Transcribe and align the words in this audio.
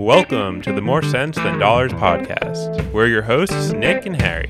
Welcome 0.00 0.62
to 0.62 0.72
the 0.72 0.80
More 0.80 1.02
Sense 1.02 1.36
Than 1.36 1.58
Dollars 1.58 1.92
podcast. 1.92 2.90
We're 2.90 3.06
your 3.06 3.20
hosts, 3.20 3.72
Nick 3.72 4.06
and 4.06 4.16
Harry. 4.16 4.46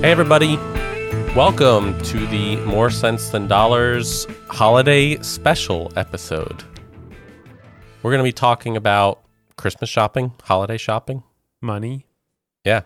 Hey, 0.00 0.10
everybody. 0.10 0.56
Welcome 1.36 2.00
to 2.04 2.26
the 2.28 2.56
More 2.64 2.88
Sense 2.88 3.28
Than 3.28 3.46
Dollars 3.48 4.26
holiday 4.48 5.20
special 5.20 5.92
episode. 5.96 6.64
We're 8.02 8.12
going 8.12 8.20
to 8.20 8.24
be 8.24 8.32
talking 8.32 8.78
about 8.78 9.20
Christmas 9.58 9.90
shopping, 9.90 10.32
holiday 10.42 10.78
shopping. 10.78 11.22
Money. 11.60 12.06
Yeah. 12.64 12.84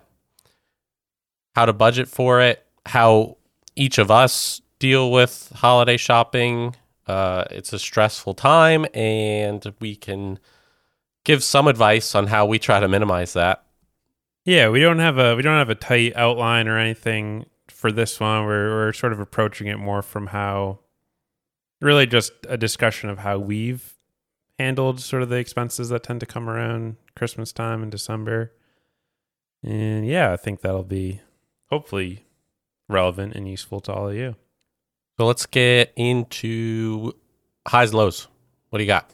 How 1.55 1.67
to 1.67 1.73
budget 1.73 2.09
for 2.09 2.41
it, 2.41 2.67
how 2.85 3.37
each 3.77 3.99
of 3.99 4.11
us 4.11 4.61
deal 4.84 5.11
with 5.11 5.51
holiday 5.56 5.97
shopping. 5.97 6.77
Uh, 7.06 7.45
it's 7.51 7.73
a 7.73 7.79
stressful 7.79 8.34
time, 8.34 8.84
and 8.93 9.73
we 9.80 9.97
can 9.97 10.38
give 11.24 11.43
some 11.43 11.66
advice 11.69 12.15
on 12.15 12.27
how 12.27 12.45
we 12.45 12.59
try 12.59 12.80
to 12.80 12.87
minimize 12.87 13.33
that. 13.33 13.65
Yeah, 14.45 14.69
we 14.69 14.80
don't 14.80 14.98
have 14.98 15.16
a 15.16 15.34
we 15.37 15.41
don't 15.41 15.57
have 15.57 15.70
a 15.70 15.74
tight 15.74 16.15
outline 16.16 16.69
or 16.69 16.77
anything 16.77 17.47
for 17.69 17.91
this 17.91 18.20
one. 18.20 18.45
We're 18.45 18.69
we're 18.69 18.93
sort 18.93 19.15
of 19.15 19.20
approaching 19.20 19.69
it 19.69 19.79
more 19.79 20.02
from 20.02 20.27
how 20.27 20.80
really 21.80 22.07
just 22.07 22.32
a 22.46 22.59
discussion 22.59 23.09
of 23.09 23.21
how 23.21 23.38
we've 23.38 23.95
handled 24.59 25.01
sort 25.01 25.23
of 25.23 25.30
the 25.30 25.37
expenses 25.37 25.88
that 25.88 26.02
tend 26.02 26.21
to 26.21 26.27
come 26.27 26.51
around 26.51 26.96
Christmas 27.16 27.52
time 27.52 27.82
in 27.82 27.88
December. 27.88 28.52
And 29.62 30.07
yeah, 30.07 30.30
I 30.30 30.37
think 30.37 30.60
that'll 30.60 30.85
be 30.85 31.23
hopefully 31.71 32.27
relevant 32.87 33.35
and 33.35 33.48
useful 33.48 33.80
to 33.80 33.93
all 33.95 34.10
of 34.10 34.15
you. 34.15 34.37
So 35.16 35.27
let's 35.27 35.46
get 35.46 35.92
into 35.96 37.12
highs 37.66 37.90
and 37.90 37.98
lows. 37.98 38.29
What 38.70 38.79
do 38.79 38.84
you 38.84 38.88
got? 38.88 39.10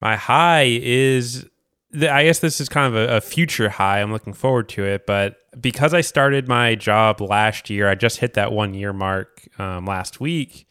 My 0.00 0.16
high 0.16 0.78
is, 0.80 1.46
I 1.94 2.24
guess 2.24 2.38
this 2.38 2.60
is 2.60 2.68
kind 2.68 2.94
of 2.94 2.94
a, 2.94 3.16
a, 3.16 3.20
future 3.20 3.68
high. 3.68 4.00
I'm 4.00 4.12
looking 4.12 4.32
forward 4.32 4.68
to 4.70 4.84
it. 4.84 5.06
But 5.06 5.36
because 5.60 5.92
I 5.92 6.00
started 6.00 6.48
my 6.48 6.74
job 6.76 7.20
last 7.20 7.68
year, 7.68 7.88
I 7.88 7.96
just 7.96 8.18
hit 8.18 8.34
that 8.34 8.52
one 8.52 8.72
year 8.72 8.92
mark 8.92 9.48
um, 9.58 9.86
last 9.86 10.20
week. 10.20 10.66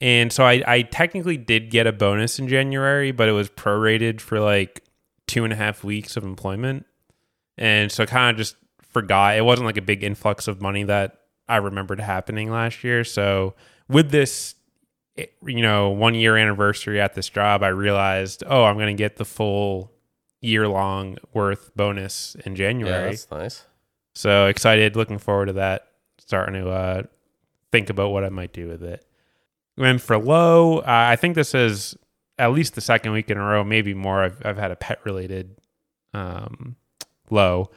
And 0.00 0.32
so 0.32 0.44
I, 0.44 0.62
I 0.66 0.82
technically 0.82 1.36
did 1.36 1.70
get 1.70 1.86
a 1.86 1.92
bonus 1.92 2.38
in 2.38 2.48
January, 2.48 3.12
but 3.12 3.28
it 3.28 3.32
was 3.32 3.48
prorated 3.48 4.20
for 4.20 4.40
like 4.40 4.84
two 5.26 5.44
and 5.44 5.52
a 5.52 5.56
half 5.56 5.82
weeks 5.82 6.16
of 6.16 6.24
employment. 6.24 6.86
And 7.56 7.90
so 7.90 8.06
kind 8.06 8.30
of 8.30 8.36
just 8.36 8.56
forgot. 8.82 9.36
It 9.36 9.44
wasn't 9.44 9.66
like 9.66 9.76
a 9.76 9.82
big 9.82 10.02
influx 10.02 10.48
of 10.48 10.60
money 10.60 10.84
that 10.84 11.18
I 11.48 11.56
remembered 11.56 12.00
happening 12.00 12.50
last 12.50 12.84
year. 12.84 13.04
So 13.04 13.54
with 13.88 14.10
this, 14.10 14.54
eh, 15.16 15.26
you 15.44 15.62
know, 15.62 15.90
one 15.90 16.14
year 16.14 16.36
anniversary 16.36 17.00
at 17.00 17.14
this 17.14 17.28
job, 17.28 17.62
I 17.62 17.68
realized, 17.68 18.42
oh, 18.46 18.64
I'm 18.64 18.76
going 18.76 18.94
to 18.94 19.00
get 19.00 19.16
the 19.16 19.24
full 19.24 19.92
year 20.40 20.68
long 20.68 21.18
worth 21.32 21.74
bonus 21.74 22.36
in 22.44 22.54
January. 22.54 23.04
Yeah, 23.04 23.10
that's 23.10 23.30
nice. 23.30 23.64
So 24.14 24.46
excited, 24.46 24.96
looking 24.96 25.18
forward 25.18 25.46
to 25.46 25.52
that. 25.54 25.86
Starting 26.18 26.62
to 26.62 26.68
uh, 26.68 27.02
think 27.72 27.88
about 27.88 28.10
what 28.10 28.24
I 28.24 28.28
might 28.28 28.52
do 28.52 28.68
with 28.68 28.82
it. 28.82 29.04
And 29.78 30.02
for 30.02 30.18
low, 30.18 30.78
uh, 30.78 30.84
I 30.86 31.16
think 31.16 31.34
this 31.34 31.54
is 31.54 31.96
at 32.38 32.52
least 32.52 32.74
the 32.74 32.80
second 32.80 33.12
week 33.12 33.30
in 33.30 33.38
a 33.38 33.42
row, 33.42 33.64
maybe 33.64 33.94
more. 33.94 34.22
I've 34.22 34.44
I've 34.44 34.58
had 34.58 34.70
a 34.70 34.76
pet 34.76 34.98
related 35.04 35.56
um, 36.12 36.76
low, 37.30 37.70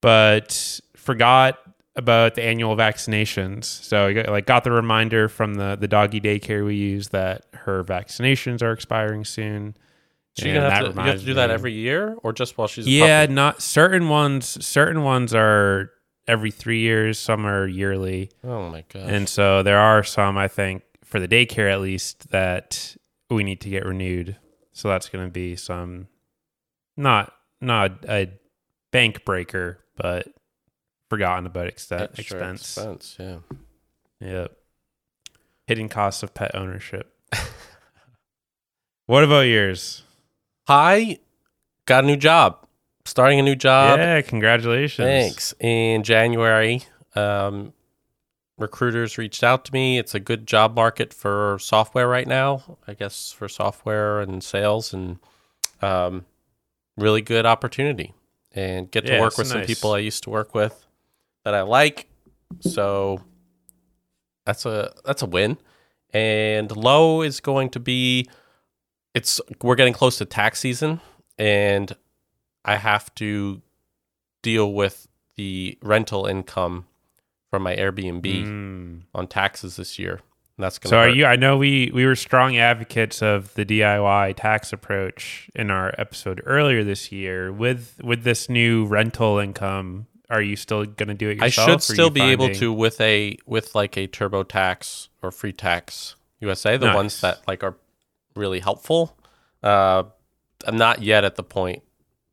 but 0.00 0.80
forgot 0.96 1.58
about 1.96 2.34
the 2.34 2.42
annual 2.42 2.76
vaccinations. 2.76 3.64
So 3.64 4.06
I 4.06 4.12
got, 4.12 4.28
like 4.28 4.46
got 4.46 4.64
the 4.64 4.72
reminder 4.72 5.28
from 5.28 5.54
the 5.54 5.76
the 5.78 5.88
doggy 5.88 6.20
daycare 6.20 6.64
we 6.64 6.76
use 6.76 7.08
that 7.08 7.46
her 7.52 7.84
vaccinations 7.84 8.62
are 8.62 8.72
expiring 8.72 9.24
soon. 9.24 9.76
So 10.36 10.48
you 10.48 10.54
have, 10.54 10.84
to, 10.84 10.90
you 10.90 11.06
have 11.06 11.20
to 11.20 11.24
do 11.24 11.34
that 11.34 11.50
every 11.50 11.72
year, 11.72 12.16
or 12.24 12.32
just 12.32 12.58
while 12.58 12.66
she's 12.66 12.88
yeah, 12.88 13.26
not 13.26 13.62
certain 13.62 14.08
ones. 14.08 14.64
Certain 14.66 15.04
ones 15.04 15.32
are 15.32 15.92
every 16.26 16.50
three 16.50 16.80
years. 16.80 17.20
Some 17.20 17.46
are 17.46 17.68
yearly. 17.68 18.32
Oh 18.42 18.68
my 18.68 18.84
god! 18.92 19.08
And 19.08 19.28
so 19.28 19.62
there 19.62 19.78
are 19.78 20.02
some 20.02 20.36
I 20.36 20.48
think 20.48 20.82
for 21.04 21.20
the 21.20 21.28
daycare 21.28 21.70
at 21.72 21.80
least 21.80 22.30
that 22.30 22.96
we 23.30 23.44
need 23.44 23.60
to 23.60 23.70
get 23.70 23.84
renewed. 23.84 24.36
So 24.72 24.88
that's 24.88 25.08
going 25.08 25.24
to 25.24 25.30
be 25.30 25.54
some 25.54 26.08
not 26.96 27.32
not 27.60 28.04
a 28.08 28.32
bank 28.90 29.24
breaker, 29.24 29.84
but 29.96 30.26
forgotten 31.08 31.46
about 31.46 31.66
extent, 31.66 32.18
expense. 32.18 32.76
expense. 32.76 33.16
Yeah. 33.18 33.38
Yep. 34.20 34.56
Hidden 35.66 35.88
costs 35.88 36.22
of 36.22 36.34
pet 36.34 36.54
ownership. 36.54 37.14
what 39.06 39.24
about 39.24 39.40
yours? 39.42 40.02
I 40.68 41.18
got 41.86 42.04
a 42.04 42.06
new 42.06 42.16
job. 42.16 42.66
Starting 43.06 43.38
a 43.38 43.42
new 43.42 43.54
job. 43.56 43.98
Yeah, 43.98 44.20
congratulations. 44.22 45.06
Thanks. 45.06 45.54
In 45.60 46.02
January, 46.02 46.82
um, 47.14 47.74
recruiters 48.56 49.18
reached 49.18 49.44
out 49.44 49.66
to 49.66 49.72
me. 49.72 49.98
It's 49.98 50.14
a 50.14 50.20
good 50.20 50.46
job 50.46 50.74
market 50.74 51.12
for 51.12 51.58
software 51.60 52.08
right 52.08 52.26
now, 52.26 52.78
I 52.88 52.94
guess, 52.94 53.30
for 53.30 53.46
software 53.48 54.20
and 54.20 54.42
sales, 54.42 54.94
and 54.94 55.18
um, 55.82 56.24
really 56.96 57.20
good 57.20 57.44
opportunity. 57.44 58.14
And 58.52 58.90
get 58.90 59.04
to 59.06 59.14
Yeah, 59.14 59.20
work 59.20 59.36
with 59.36 59.48
some 59.48 59.62
people 59.62 59.92
I 59.92 59.98
used 59.98 60.22
to 60.22 60.30
work 60.30 60.54
with 60.54 60.86
that 61.44 61.54
I 61.54 61.62
like. 61.62 62.08
So 62.60 63.20
that's 64.46 64.66
a 64.66 64.92
that's 65.04 65.22
a 65.22 65.26
win. 65.26 65.58
And 66.12 66.74
low 66.76 67.22
is 67.22 67.40
going 67.40 67.70
to 67.70 67.80
be 67.80 68.28
it's 69.14 69.40
we're 69.62 69.74
getting 69.74 69.94
close 69.94 70.18
to 70.18 70.24
tax 70.24 70.60
season 70.60 71.00
and 71.38 71.94
I 72.64 72.76
have 72.76 73.14
to 73.16 73.62
deal 74.42 74.72
with 74.72 75.08
the 75.36 75.78
rental 75.82 76.26
income 76.26 76.86
from 77.50 77.62
my 77.62 77.74
Airbnb 77.76 78.22
Mm. 78.22 79.02
on 79.14 79.26
taxes 79.26 79.76
this 79.76 79.98
year. 79.98 80.20
And 80.56 80.62
that's 80.64 80.78
going 80.78 80.90
So 80.90 80.96
to 80.96 81.02
are 81.02 81.08
you? 81.08 81.26
I 81.26 81.36
know 81.36 81.56
we 81.56 81.90
we 81.92 82.06
were 82.06 82.14
strong 82.16 82.56
advocates 82.56 83.22
of 83.22 83.52
the 83.54 83.64
DIY 83.64 84.34
tax 84.36 84.72
approach 84.72 85.50
in 85.54 85.70
our 85.70 85.92
episode 85.98 86.40
earlier 86.46 86.84
this 86.84 87.10
year. 87.10 87.52
With 87.52 88.00
with 88.04 88.22
this 88.22 88.48
new 88.48 88.86
rental 88.86 89.38
income, 89.38 90.06
are 90.30 90.42
you 90.42 90.56
still 90.56 90.84
going 90.84 91.08
to 91.08 91.14
do 91.14 91.28
it 91.28 91.38
yourself? 91.38 91.68
I 91.68 91.72
should 91.72 91.82
still 91.82 92.10
be 92.10 92.22
able 92.22 92.48
to 92.54 92.72
with 92.72 93.00
a 93.00 93.38
with 93.46 93.74
like 93.74 93.96
a 93.96 94.06
TurboTax 94.06 95.08
or 95.22 95.30
Free 95.30 95.52
Tax 95.52 96.16
USA, 96.40 96.76
the 96.76 96.92
ones 96.92 97.20
that 97.20 97.46
like 97.46 97.62
are 97.62 97.76
really 98.34 98.60
helpful. 98.60 99.16
Uh, 99.62 100.04
I'm 100.66 100.76
not 100.76 101.02
yet 101.02 101.24
at 101.24 101.36
the 101.36 101.42
point, 101.42 101.82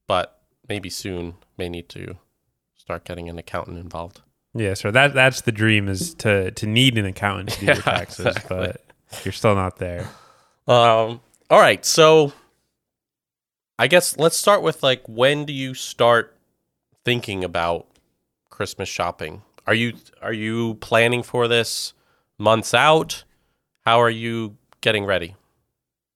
but 0.08 0.40
maybe 0.68 0.90
soon 0.90 1.36
may 1.58 1.70
need 1.70 1.90
to 1.90 2.18
start 2.76 3.04
getting 3.06 3.30
an 3.30 3.38
accountant 3.38 3.78
involved. 3.78 4.22
Yeah, 4.54 4.74
so 4.74 4.92
that 4.92 5.14
that's 5.14 5.42
the 5.42 5.52
dream 5.52 5.88
is 5.88 6.14
to 6.16 6.52
to 6.52 6.66
need 6.66 6.98
an 6.98 7.06
accountant 7.06 7.50
to 7.50 7.60
do 7.60 7.66
your 7.68 7.76
taxes, 7.82 8.26
exactly. 8.26 8.58
but 8.58 8.82
you're 9.24 9.32
still 9.32 9.56
not 9.56 9.78
there. 9.78 10.10
Um, 10.68 11.22
all 11.50 11.60
right, 11.60 11.84
so 11.86 12.34
I 13.80 13.88
guess 13.88 14.18
let's 14.18 14.38
start 14.38 14.62
with 14.62 14.84
like 14.84 15.04
when 15.08 15.46
do 15.46 15.54
you 15.54 15.74
start 15.74 16.38
thinking 17.06 17.44
about 17.44 17.88
Christmas 18.50 18.90
shopping? 18.90 19.42
Are 19.68 19.74
you 19.74 19.94
are 20.22 20.34
you 20.34 20.76
planning 20.76 21.24
for 21.24 21.48
this 21.48 21.94
months 22.38 22.74
out? 22.74 23.24
How 23.86 24.02
are 24.02 24.10
you 24.10 24.58
getting 24.82 25.06
ready? 25.06 25.36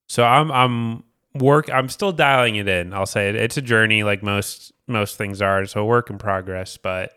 So 0.08 0.24
I'm 0.24 0.50
I'm 0.50 1.04
work 1.34 1.70
I'm 1.70 1.88
still 1.88 2.12
dialing 2.12 2.56
it 2.56 2.68
in. 2.68 2.92
I'll 2.92 3.06
say 3.06 3.28
it. 3.28 3.36
It's 3.36 3.56
a 3.56 3.62
journey 3.62 4.02
like 4.02 4.22
most 4.22 4.72
most 4.86 5.16
things 5.16 5.42
are. 5.42 5.66
So 5.66 5.82
a 5.82 5.84
work 5.84 6.10
in 6.10 6.18
progress, 6.18 6.76
but 6.76 7.12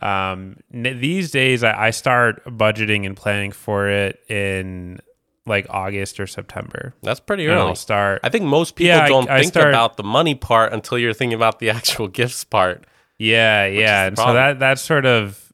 um 0.00 0.56
these 0.70 1.30
days 1.30 1.62
I, 1.62 1.88
I 1.88 1.90
start 1.90 2.44
budgeting 2.46 3.04
and 3.06 3.16
planning 3.16 3.52
for 3.52 3.88
it 3.88 4.20
in 4.28 5.00
like 5.46 5.66
August 5.70 6.20
or 6.20 6.26
September. 6.26 6.94
That's 7.02 7.20
pretty 7.20 7.46
early. 7.48 7.60
I'll 7.68 7.74
start 7.74 8.20
I 8.22 8.28
think 8.28 8.44
most 8.44 8.76
people 8.76 8.88
Yeah, 8.88 9.08
don't 9.08 9.28
I 9.28 9.40
think 9.40 9.52
start- 9.52 9.68
about 9.68 9.96
the 9.96 10.04
money 10.04 10.34
part 10.34 10.72
until 10.72 10.98
you're 10.98 11.12
thinking 11.14 11.34
about 11.34 11.58
the 11.58 11.70
actual 11.78 12.08
gifts 12.08 12.44
part. 12.44 12.84
Yeah, 13.18 13.66
yeah. 13.66 14.06
And 14.06 14.16
so 14.16 14.32
that 14.32 14.58
that's 14.58 14.82
sort 14.82 15.06
of 15.06 15.52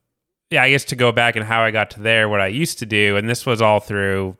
yeah, 0.50 0.62
I 0.62 0.70
guess 0.70 0.84
to 0.86 0.96
go 0.96 1.12
back 1.12 1.36
and 1.36 1.44
how 1.44 1.62
I 1.62 1.70
got 1.70 1.90
to 1.90 2.00
there, 2.00 2.28
what 2.28 2.40
I 2.40 2.46
used 2.46 2.78
to 2.78 2.86
do, 2.86 3.16
and 3.16 3.28
this 3.28 3.44
was 3.44 3.60
all 3.60 3.80
through, 3.80 4.36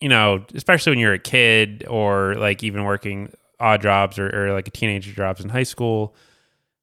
you 0.00 0.08
know, 0.08 0.42
especially 0.54 0.92
when 0.92 0.98
you're 0.98 1.12
a 1.12 1.18
kid 1.18 1.84
or 1.88 2.34
like 2.36 2.62
even 2.62 2.84
working 2.84 3.30
odd 3.58 3.82
jobs 3.82 4.18
or, 4.18 4.28
or 4.34 4.52
like 4.54 4.66
a 4.68 4.70
teenager 4.70 5.12
jobs 5.12 5.42
in 5.42 5.50
high 5.50 5.64
school. 5.64 6.14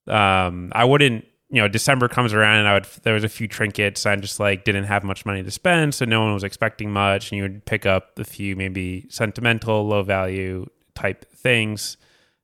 Um, 0.08 0.72
I 0.76 0.86
wouldn't, 0.86 1.26
you 1.50 1.62
know, 1.62 1.68
December 1.68 2.08
comes 2.08 2.34
around 2.34 2.60
and 2.60 2.68
I 2.68 2.74
would 2.74 2.88
there 3.04 3.14
was 3.14 3.24
a 3.24 3.30
few 3.30 3.48
trinkets. 3.48 4.06
I 4.06 4.16
just 4.18 4.40
like 4.40 4.66
didn't 4.66 4.84
have 4.86 5.04
much 5.04 5.26
money 5.26 5.44
to 5.44 5.52
spend, 5.52 5.96
so 5.96 6.06
no 6.06 6.22
one 6.22 6.34
was 6.34 6.44
expecting 6.44 6.92
much, 6.92 7.32
and 7.32 7.38
you 7.38 7.44
would 7.44 7.66
pick 7.66 7.86
up 7.86 8.20
a 8.20 8.24
few 8.24 8.56
maybe 8.56 9.08
sentimental, 9.10 9.88
low 9.88 10.04
value 10.04 10.66
type 10.96 11.26
things. 11.32 11.98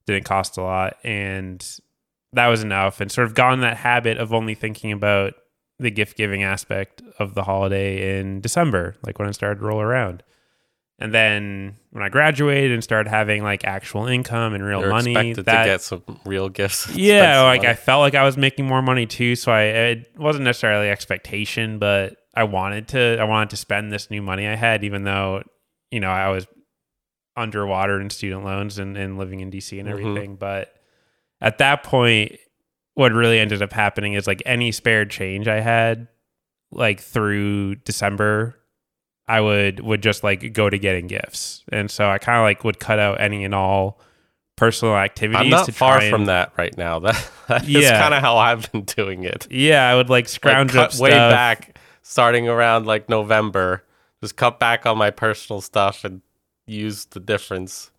Didn't 0.06 0.26
cost 0.26 0.58
a 0.58 0.62
lot, 0.62 0.98
and 1.04 1.66
that 2.34 2.48
was 2.48 2.64
enough 2.64 3.00
and 3.00 3.12
sort 3.12 3.28
of 3.28 3.38
in 3.54 3.62
that 3.62 3.78
habit 3.78 4.18
of 4.18 4.34
only 4.34 4.56
thinking 4.56 4.92
about 4.92 5.34
the 5.80 5.92
gift 5.92 6.18
giving 6.18 6.44
aspect 6.44 7.02
of 7.20 7.34
the 7.34 7.44
holiday 7.44 8.20
in 8.20 8.42
December, 8.42 8.96
like 9.06 9.20
when 9.20 9.28
it 9.28 9.34
started 9.34 9.60
to 9.60 9.66
roll 9.66 9.82
around. 9.82 10.24
And 11.04 11.14
then 11.14 11.76
when 11.92 12.02
I 12.02 12.08
graduated 12.08 12.72
and 12.72 12.82
started 12.82 13.10
having 13.10 13.44
like 13.44 13.66
actual 13.66 14.08
income 14.08 14.54
and 14.54 14.64
real 14.64 14.80
You're 14.80 14.90
money, 14.90 15.12
expected 15.12 15.46
that 15.48 15.64
to 15.64 15.70
get 15.70 15.82
some 15.82 16.04
real 16.26 16.48
gifts. 16.48 16.90
yeah, 16.96 17.42
like 17.42 17.60
money. 17.64 17.70
I 17.72 17.76
felt 17.76 18.00
like 18.00 18.16
I 18.16 18.24
was 18.24 18.38
making 18.38 18.66
more 18.66 18.82
money 18.82 19.06
too. 19.06 19.36
So 19.36 19.52
I 19.52 19.64
it 19.64 20.12
wasn't 20.18 20.46
necessarily 20.46 20.90
expectation, 20.90 21.78
but 21.78 22.16
I 22.34 22.46
wanted 22.46 22.88
to 22.90 23.18
I 23.20 23.26
wanted 23.26 23.50
to 23.50 23.58
spend 23.58 23.92
this 23.92 24.10
new 24.10 24.22
money 24.22 24.48
I 24.48 24.56
had, 24.56 24.86
even 24.86 25.04
though 25.04 25.44
you 25.92 26.00
know 26.00 26.10
I 26.10 26.30
was 26.30 26.48
underwater 27.36 28.00
in 28.00 28.10
student 28.10 28.46
loans 28.46 28.78
and, 28.80 28.96
and 28.96 29.18
living 29.18 29.42
in 29.42 29.52
DC 29.52 29.78
and 29.80 29.90
Mhm. 29.90 29.92
everything. 29.92 30.36
But 30.38 30.74
at 31.42 31.58
that 31.58 31.84
point, 31.84 32.38
what 32.94 33.12
really 33.12 33.40
ended 33.40 33.62
up 33.62 33.74
happening 33.74 34.14
is 34.14 34.26
like 34.26 34.42
any 34.46 34.72
spare 34.72 35.04
change 35.06 35.48
I 35.50 35.60
had, 35.60 36.08
like 36.72 37.02
through 37.02 37.76
December, 37.76 38.56
I 39.28 39.40
would 39.42 39.80
would 39.80 40.02
just 40.04 40.24
like 40.24 40.54
go 40.54 40.70
to 40.70 40.78
getting 40.78 41.08
gifts, 41.08 41.64
and 41.72 41.90
so 41.90 42.10
I 42.10 42.18
kind 42.18 42.38
of 42.40 42.44
like 42.44 42.64
would 42.64 42.80
cut 42.80 43.00
out 43.00 43.22
any 43.22 43.44
and 43.46 43.56
all 43.56 44.00
personal 44.56 44.96
activities. 44.96 45.42
I'm 45.42 45.50
not 45.50 45.74
far 45.74 46.02
from 46.02 46.26
that 46.26 46.52
right 46.58 46.78
now. 46.78 47.00
That, 47.04 47.30
that 47.48 47.68
Yeah. 47.68 48.00
kind 48.02 48.14
of 48.14 48.22
how 48.22 48.38
I've 48.38 48.72
been 48.72 48.84
doing 48.84 49.24
it. 49.24 49.48
Yeah, 49.52 49.88
I 49.90 49.96
would 49.96 50.10
like 50.10 50.26
Like, 50.26 50.30
scrounge 50.30 50.72
cut 50.72 50.94
up 50.94 51.00
way 51.00 51.12
back, 51.12 51.78
starting 52.02 52.48
around 52.48 52.86
like 52.86 53.10
November. 53.10 53.84
Just 54.22 54.36
cut 54.38 54.60
back 54.60 54.86
on 54.86 54.98
my 54.98 55.10
personal 55.12 55.60
stuff 55.60 56.04
and 56.06 56.22
use 56.66 57.06
the 57.06 57.20
difference. 57.20 57.92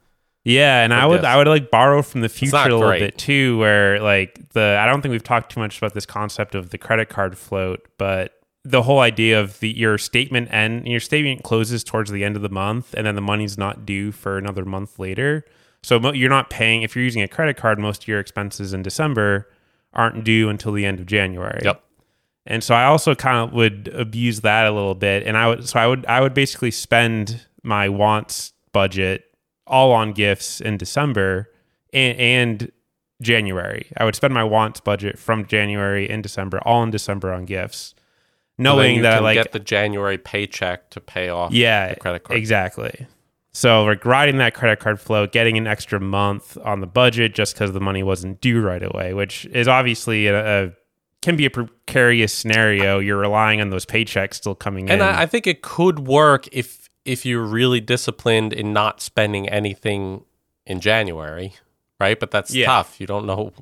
Yeah, 0.44 0.82
and 0.84 0.92
I 0.92 1.06
would 1.06 1.16
gifts. 1.16 1.26
I 1.26 1.36
would 1.38 1.46
like 1.48 1.70
borrow 1.70 2.02
from 2.02 2.20
the 2.20 2.28
future 2.28 2.56
a 2.56 2.64
little 2.76 2.90
bit 2.92 3.16
too, 3.18 3.58
where 3.58 3.98
like 4.00 4.50
the 4.50 4.78
I 4.80 4.86
don't 4.86 5.00
think 5.02 5.10
we've 5.12 5.22
talked 5.22 5.52
too 5.52 5.60
much 5.60 5.78
about 5.78 5.94
this 5.94 6.06
concept 6.06 6.54
of 6.54 6.68
the 6.70 6.76
credit 6.78 7.08
card 7.08 7.36
float, 7.38 7.86
but 7.98 8.33
the 8.64 8.82
whole 8.82 9.00
idea 9.00 9.38
of 9.38 9.60
the 9.60 9.76
your 9.76 9.98
statement 9.98 10.48
end 10.52 10.88
your 10.88 11.00
statement 11.00 11.42
closes 11.42 11.84
towards 11.84 12.10
the 12.10 12.24
end 12.24 12.36
of 12.36 12.42
the 12.42 12.48
month, 12.48 12.94
and 12.94 13.06
then 13.06 13.14
the 13.14 13.20
money's 13.20 13.58
not 13.58 13.84
due 13.84 14.10
for 14.10 14.38
another 14.38 14.64
month 14.64 14.98
later. 14.98 15.44
So 15.82 16.00
mo- 16.00 16.12
you're 16.12 16.30
not 16.30 16.48
paying 16.48 16.82
if 16.82 16.96
you're 16.96 17.04
using 17.04 17.22
a 17.22 17.28
credit 17.28 17.56
card. 17.56 17.78
Most 17.78 18.02
of 18.02 18.08
your 18.08 18.20
expenses 18.20 18.72
in 18.72 18.82
December 18.82 19.50
aren't 19.92 20.24
due 20.24 20.48
until 20.48 20.72
the 20.72 20.86
end 20.86 20.98
of 20.98 21.06
January. 21.06 21.60
Yep. 21.62 21.82
And 22.46 22.64
so 22.64 22.74
I 22.74 22.84
also 22.84 23.14
kind 23.14 23.38
of 23.38 23.54
would 23.54 23.88
abuse 23.88 24.40
that 24.40 24.66
a 24.66 24.70
little 24.70 24.94
bit, 24.94 25.26
and 25.26 25.36
I 25.36 25.48
would 25.48 25.68
so 25.68 25.78
I 25.78 25.86
would 25.86 26.06
I 26.06 26.20
would 26.20 26.34
basically 26.34 26.70
spend 26.70 27.46
my 27.62 27.88
wants 27.88 28.52
budget 28.72 29.24
all 29.66 29.92
on 29.92 30.12
gifts 30.12 30.60
in 30.60 30.76
December 30.76 31.50
and, 31.92 32.18
and 32.18 32.72
January. 33.22 33.86
I 33.96 34.04
would 34.04 34.14
spend 34.14 34.34
my 34.34 34.44
wants 34.44 34.80
budget 34.80 35.18
from 35.18 35.46
January 35.46 36.08
and 36.08 36.22
December, 36.22 36.60
all 36.64 36.82
in 36.82 36.90
December 36.90 37.32
on 37.32 37.46
gifts, 37.46 37.94
knowing 38.58 39.02
that 39.02 39.14
I 39.14 39.18
like 39.20 39.34
get 39.36 39.52
the 39.52 39.58
January 39.60 40.18
paycheck 40.18 40.90
to 40.90 41.00
pay 41.00 41.28
off 41.28 41.52
yeah 41.52 41.94
the 41.94 42.00
credit 42.00 42.24
card. 42.24 42.38
exactly. 42.38 43.06
So 43.52 43.84
like 43.84 44.04
riding 44.04 44.38
that 44.38 44.52
credit 44.54 44.80
card 44.80 44.98
flow, 45.00 45.26
getting 45.28 45.56
an 45.56 45.66
extra 45.68 46.00
month 46.00 46.58
on 46.64 46.80
the 46.80 46.86
budget 46.88 47.34
just 47.34 47.54
because 47.54 47.72
the 47.72 47.80
money 47.80 48.02
wasn't 48.02 48.40
due 48.40 48.60
right 48.60 48.82
away, 48.82 49.14
which 49.14 49.44
is 49.46 49.68
obviously 49.68 50.26
a, 50.26 50.64
a 50.66 50.72
can 51.22 51.36
be 51.36 51.46
a 51.46 51.50
precarious 51.50 52.32
scenario. 52.32 52.98
You're 52.98 53.16
relying 53.18 53.60
on 53.60 53.70
those 53.70 53.86
paychecks 53.86 54.34
still 54.34 54.54
coming 54.56 54.90
And 54.90 55.00
in. 55.00 55.06
I, 55.06 55.22
I 55.22 55.26
think 55.26 55.46
it 55.46 55.62
could 55.62 56.00
work 56.00 56.48
if 56.52 56.88
if 57.04 57.24
you're 57.24 57.44
really 57.44 57.80
disciplined 57.80 58.52
in 58.52 58.72
not 58.72 59.00
spending 59.00 59.48
anything 59.48 60.24
in 60.66 60.80
January, 60.80 61.54
right? 62.00 62.18
But 62.18 62.30
that's 62.32 62.52
Yeah. 62.54 62.66
tough. 62.66 63.00
You 63.00 63.06
don't 63.06 63.24
know. 63.26 63.52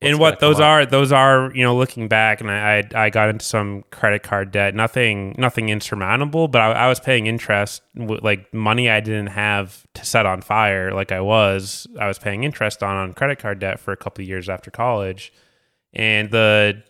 And 0.00 0.18
what 0.18 0.38
those 0.40 0.60
are 0.60 0.86
those 0.86 1.10
are 1.12 1.50
you 1.54 1.62
know 1.62 1.76
looking 1.76 2.06
back 2.08 2.40
and 2.40 2.50
I, 2.50 2.84
I 2.94 3.04
i 3.06 3.10
got 3.10 3.28
into 3.30 3.44
some 3.44 3.84
credit 3.90 4.22
card 4.22 4.50
debt. 4.52 4.74
Nothing 4.74 5.34
nothing 5.38 5.68
insurmountable 5.70 6.46
but 6.48 6.60
i, 6.60 6.72
I 6.72 6.88
was 6.88 7.00
paying 7.00 7.26
interest 7.26 7.82
like 7.96 8.52
money 8.54 8.88
i 8.88 9.00
didn't 9.00 9.28
have 9.28 9.86
to 9.94 10.04
set 10.04 10.24
on 10.26 10.40
fire 10.40 10.92
like 10.92 11.10
i 11.10 11.20
was 11.20 11.86
i 11.98 12.06
was 12.06 12.18
paying 12.18 12.44
interest 12.44 12.82
on 12.82 12.96
on 12.96 13.12
credit 13.12 13.38
card 13.40 13.58
debt 13.58 13.80
for 13.80 13.92
a 13.92 13.96
couple 13.96 14.22
of 14.22 14.28
years 14.28 14.48
after 14.48 14.70
college. 14.70 15.32
And 15.94 16.30
the 16.30 16.82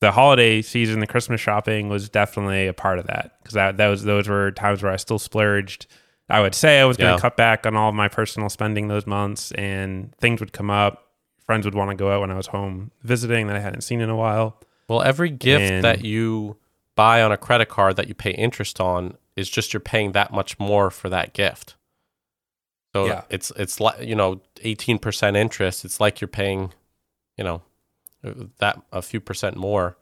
the 0.00 0.10
holiday 0.12 0.60
season 0.60 1.00
the 1.00 1.06
christmas 1.06 1.40
shopping 1.40 1.88
was 1.88 2.10
definitely 2.10 2.66
a 2.66 2.74
part 2.74 2.98
of 2.98 3.06
that 3.06 3.38
because 3.42 3.54
that 3.54 3.78
that 3.78 3.88
was 3.88 4.02
those 4.04 4.28
were 4.28 4.50
times 4.50 4.82
where 4.82 4.92
i 4.92 4.96
still 4.96 5.18
splurged. 5.18 5.86
I 6.28 6.40
would 6.42 6.54
say 6.54 6.80
i 6.80 6.84
was 6.84 6.96
going 6.98 7.10
Yeah. 7.10 7.16
to 7.16 7.22
cut 7.22 7.36
back 7.38 7.64
on 7.64 7.74
all 7.76 7.88
of 7.88 7.94
my 7.94 8.08
personal 8.08 8.50
spending 8.50 8.88
those 8.88 9.06
months 9.06 9.50
and 9.52 10.14
things 10.16 10.40
would 10.40 10.52
come 10.52 10.68
up 10.68 11.03
friends 11.46 11.64
would 11.64 11.74
want 11.74 11.90
to 11.90 11.96
go 11.96 12.10
out 12.10 12.20
when 12.20 12.30
I 12.30 12.34
was 12.36 12.48
home 12.48 12.90
visiting 13.02 13.46
that 13.48 13.56
I 13.56 13.60
hadn't 13.60 13.82
seen 13.82 14.00
in 14.00 14.08
a 14.10 14.16
while. 14.16 14.58
Well, 14.88 15.02
every 15.02 15.30
gift 15.30 15.62
And- 15.72 15.84
that 15.84 16.04
you 16.04 16.56
buy 16.96 17.22
on 17.22 17.32
a 17.32 17.36
credit 17.36 17.68
card 17.68 17.96
that 17.96 18.08
you 18.08 18.14
pay 18.14 18.30
interest 18.30 18.80
on 18.80 19.16
is 19.36 19.50
just 19.50 19.72
you're 19.72 19.80
paying 19.80 20.12
that 20.12 20.32
much 20.32 20.58
more 20.58 20.90
for 20.90 21.08
that 21.08 21.32
gift. 21.32 21.74
So 22.94 23.06
Yeah. 23.06 23.22
it's 23.28 23.50
it's 23.56 23.80
like 23.80 24.00
you 24.06 24.14
know 24.14 24.40
eighteen 24.62 24.98
percent 25.00 25.36
interest. 25.36 25.84
It's 25.84 25.98
like 26.00 26.20
you're 26.20 26.28
paying, 26.28 26.72
you 27.36 27.42
know, 27.44 27.62
that 28.58 28.80
a 28.92 29.02
few 29.02 29.20
percent 29.20 29.56
more 29.56 29.96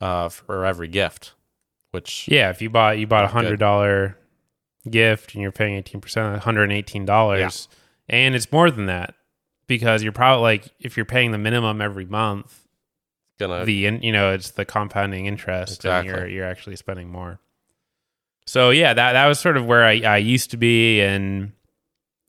uh, 0.00 0.28
for 0.28 0.64
every 0.64 0.86
gift, 0.88 1.32
which 1.90 2.28
Yeah, 2.28 2.48
if 2.50 2.62
you 2.62 2.70
bought 2.70 2.98
you 2.98 3.06
bought 3.08 3.24
a 3.24 3.28
hundred 3.28 3.58
dollar 3.58 4.16
gift 4.88 5.34
and 5.34 5.42
you're 5.42 5.50
paying 5.52 5.74
eighteen 5.74 6.00
percent, 6.00 6.30
one 6.30 6.38
hundred 6.40 6.64
and 6.64 6.72
eighteen 6.72 7.04
dollars, 7.04 7.68
and 8.08 8.34
it's 8.36 8.50
more 8.52 8.70
than 8.70 8.86
that 8.86 9.14
because 9.70 10.02
you're 10.02 10.10
probably 10.10 10.42
like 10.42 10.68
if 10.80 10.96
you're 10.96 11.06
paying 11.06 11.30
the 11.30 11.38
minimum 11.38 11.80
every 11.80 12.04
month, 12.04 12.66
gonna 13.38 13.64
the 13.64 13.86
in, 13.86 14.02
you 14.02 14.10
know 14.10 14.32
it's 14.32 14.50
the 14.50 14.64
compounding 14.64 15.26
interest, 15.26 15.86
and 15.86 16.04
you're 16.04 16.26
you're 16.26 16.44
actually 16.44 16.74
spending 16.74 17.08
more. 17.08 17.38
So 18.46 18.70
yeah, 18.70 18.92
that 18.92 19.12
that 19.12 19.26
was 19.28 19.38
sort 19.38 19.56
of 19.56 19.64
where 19.64 19.84
I, 19.84 20.00
I 20.00 20.16
used 20.16 20.50
to 20.50 20.56
be, 20.56 21.00
and 21.00 21.52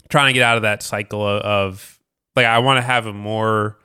trying 0.07 0.27
to 0.27 0.33
get 0.33 0.43
out 0.43 0.55
of 0.55 0.61
that 0.61 0.83
cycle 0.83 1.27
of, 1.27 1.41
of 1.41 1.99
like 2.35 2.45
I 2.45 2.59
want 2.59 2.77
to 2.77 2.83
have 2.83 3.07
a 3.07 3.13
more 3.13 3.79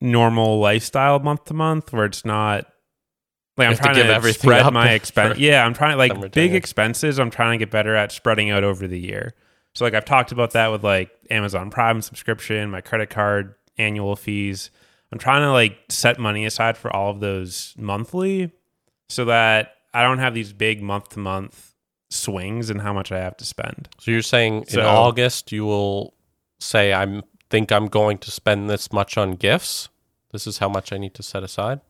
normal 0.00 0.58
lifestyle 0.58 1.20
month 1.20 1.44
to 1.44 1.54
month 1.54 1.92
where 1.92 2.06
it's 2.06 2.24
not 2.24 2.66
like 3.56 3.68
I'm 3.68 3.74
to 3.76 3.80
trying 3.80 3.94
give 3.94 4.06
to, 4.06 4.14
everything 4.14 4.50
spread 4.50 4.62
up 4.62 4.72
my 4.72 4.90
expense. 4.94 5.38
Yeah, 5.38 5.64
I'm 5.64 5.74
trying 5.74 5.92
to 5.92 5.96
like 5.96 6.32
big 6.32 6.56
expenses. 6.56 7.20
I'm 7.20 7.30
trying 7.30 7.56
to 7.56 7.64
get 7.64 7.70
better 7.70 7.94
at 7.94 8.10
spreading 8.10 8.50
out 8.50 8.64
over 8.64 8.88
the 8.88 8.98
year. 8.98 9.34
So 9.78 9.84
like 9.84 9.94
I've 9.94 10.04
talked 10.04 10.32
about 10.32 10.50
that 10.54 10.72
with 10.72 10.82
like 10.82 11.12
Amazon 11.30 11.70
Prime 11.70 12.02
subscription, 12.02 12.68
my 12.68 12.80
credit 12.80 13.10
card 13.10 13.54
annual 13.78 14.16
fees. 14.16 14.72
I'm 15.12 15.20
trying 15.20 15.42
to 15.42 15.52
like 15.52 15.78
set 15.88 16.18
money 16.18 16.44
aside 16.46 16.76
for 16.76 16.92
all 16.92 17.12
of 17.12 17.20
those 17.20 17.76
monthly 17.78 18.50
so 19.08 19.26
that 19.26 19.76
I 19.94 20.02
don't 20.02 20.18
have 20.18 20.34
these 20.34 20.52
big 20.52 20.82
month 20.82 21.10
to 21.10 21.20
month 21.20 21.76
swings 22.10 22.70
in 22.70 22.80
how 22.80 22.92
much 22.92 23.12
I 23.12 23.18
have 23.20 23.36
to 23.36 23.44
spend. 23.44 23.88
So 24.00 24.10
you're 24.10 24.20
saying 24.20 24.64
in 24.68 24.80
August 24.80 25.52
you 25.52 25.64
will 25.64 26.12
say 26.58 26.92
I'm 26.92 27.22
think 27.48 27.70
I'm 27.70 27.86
going 27.86 28.18
to 28.18 28.32
spend 28.32 28.68
this 28.68 28.92
much 28.92 29.16
on 29.16 29.36
gifts. 29.36 29.90
This 30.32 30.48
is 30.48 30.58
how 30.58 30.68
much 30.68 30.92
I 30.92 30.98
need 30.98 31.14
to 31.14 31.22
set 31.22 31.44
aside. 31.44 31.82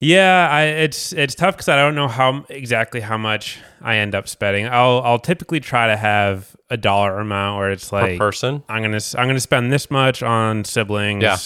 Yeah, 0.00 0.48
I, 0.50 0.62
it's 0.64 1.12
it's 1.12 1.34
tough 1.34 1.54
because 1.56 1.68
I 1.68 1.74
don't 1.76 1.96
know 1.96 2.06
how 2.06 2.44
exactly 2.48 3.00
how 3.00 3.18
much 3.18 3.58
I 3.82 3.96
end 3.96 4.14
up 4.14 4.28
spending. 4.28 4.66
I'll 4.68 5.00
I'll 5.02 5.18
typically 5.18 5.58
try 5.58 5.88
to 5.88 5.96
have 5.96 6.54
a 6.70 6.76
dollar 6.76 7.18
amount 7.18 7.58
where 7.58 7.70
it's 7.72 7.90
per 7.90 8.02
like 8.02 8.18
person. 8.18 8.62
I'm 8.68 8.82
gonna 8.82 9.00
I'm 9.16 9.26
gonna 9.26 9.40
spend 9.40 9.72
this 9.72 9.90
much 9.90 10.22
on 10.22 10.64
siblings, 10.64 11.22
Yeah. 11.22 11.36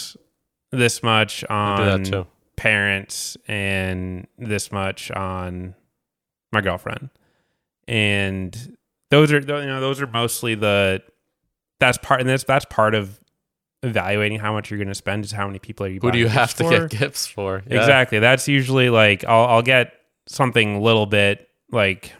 this 0.71 1.03
much 1.03 1.45
on 1.45 2.27
parents, 2.57 3.39
and 3.49 4.27
this 4.37 4.71
much 4.71 5.11
on 5.11 5.75
my 6.53 6.61
girlfriend. 6.61 7.09
And 7.89 8.77
those 9.11 9.33
are 9.33 9.41
you 9.41 9.47
know 9.47 9.81
those 9.81 10.03
are 10.03 10.07
mostly 10.07 10.55
the 10.55 11.03
that's 11.81 11.97
part 11.99 12.21
and 12.21 12.29
that's 12.29 12.45
that's 12.45 12.67
part 12.67 12.95
of 12.95 13.19
evaluating 13.83 14.39
how 14.39 14.53
much 14.53 14.71
you're 14.71 14.79
going 14.79 14.89
to 14.89 14.95
spend 14.95 15.25
is 15.25 15.33
how 15.33 15.47
many 15.47 15.59
people 15.59 15.87
are 15.87 15.89
you 15.89 16.01
Who 16.01 16.11
do 16.13 16.19
you 16.19 16.29
have 16.29 16.55
to 16.55 16.65
for. 16.65 16.71
get 16.71 16.91
gifts 16.91 17.27
for? 17.27 17.63
Yeah. 17.67 17.79
Exactly. 17.79 18.19
That's 18.19 18.49
usually 18.49 18.91
like 18.91 19.25
I'll 19.25 19.47
I'll 19.47 19.63
get 19.63 19.93
something 20.27 20.77
a 20.77 20.81
little 20.81 21.07
bit 21.07 21.49
like 21.71 22.13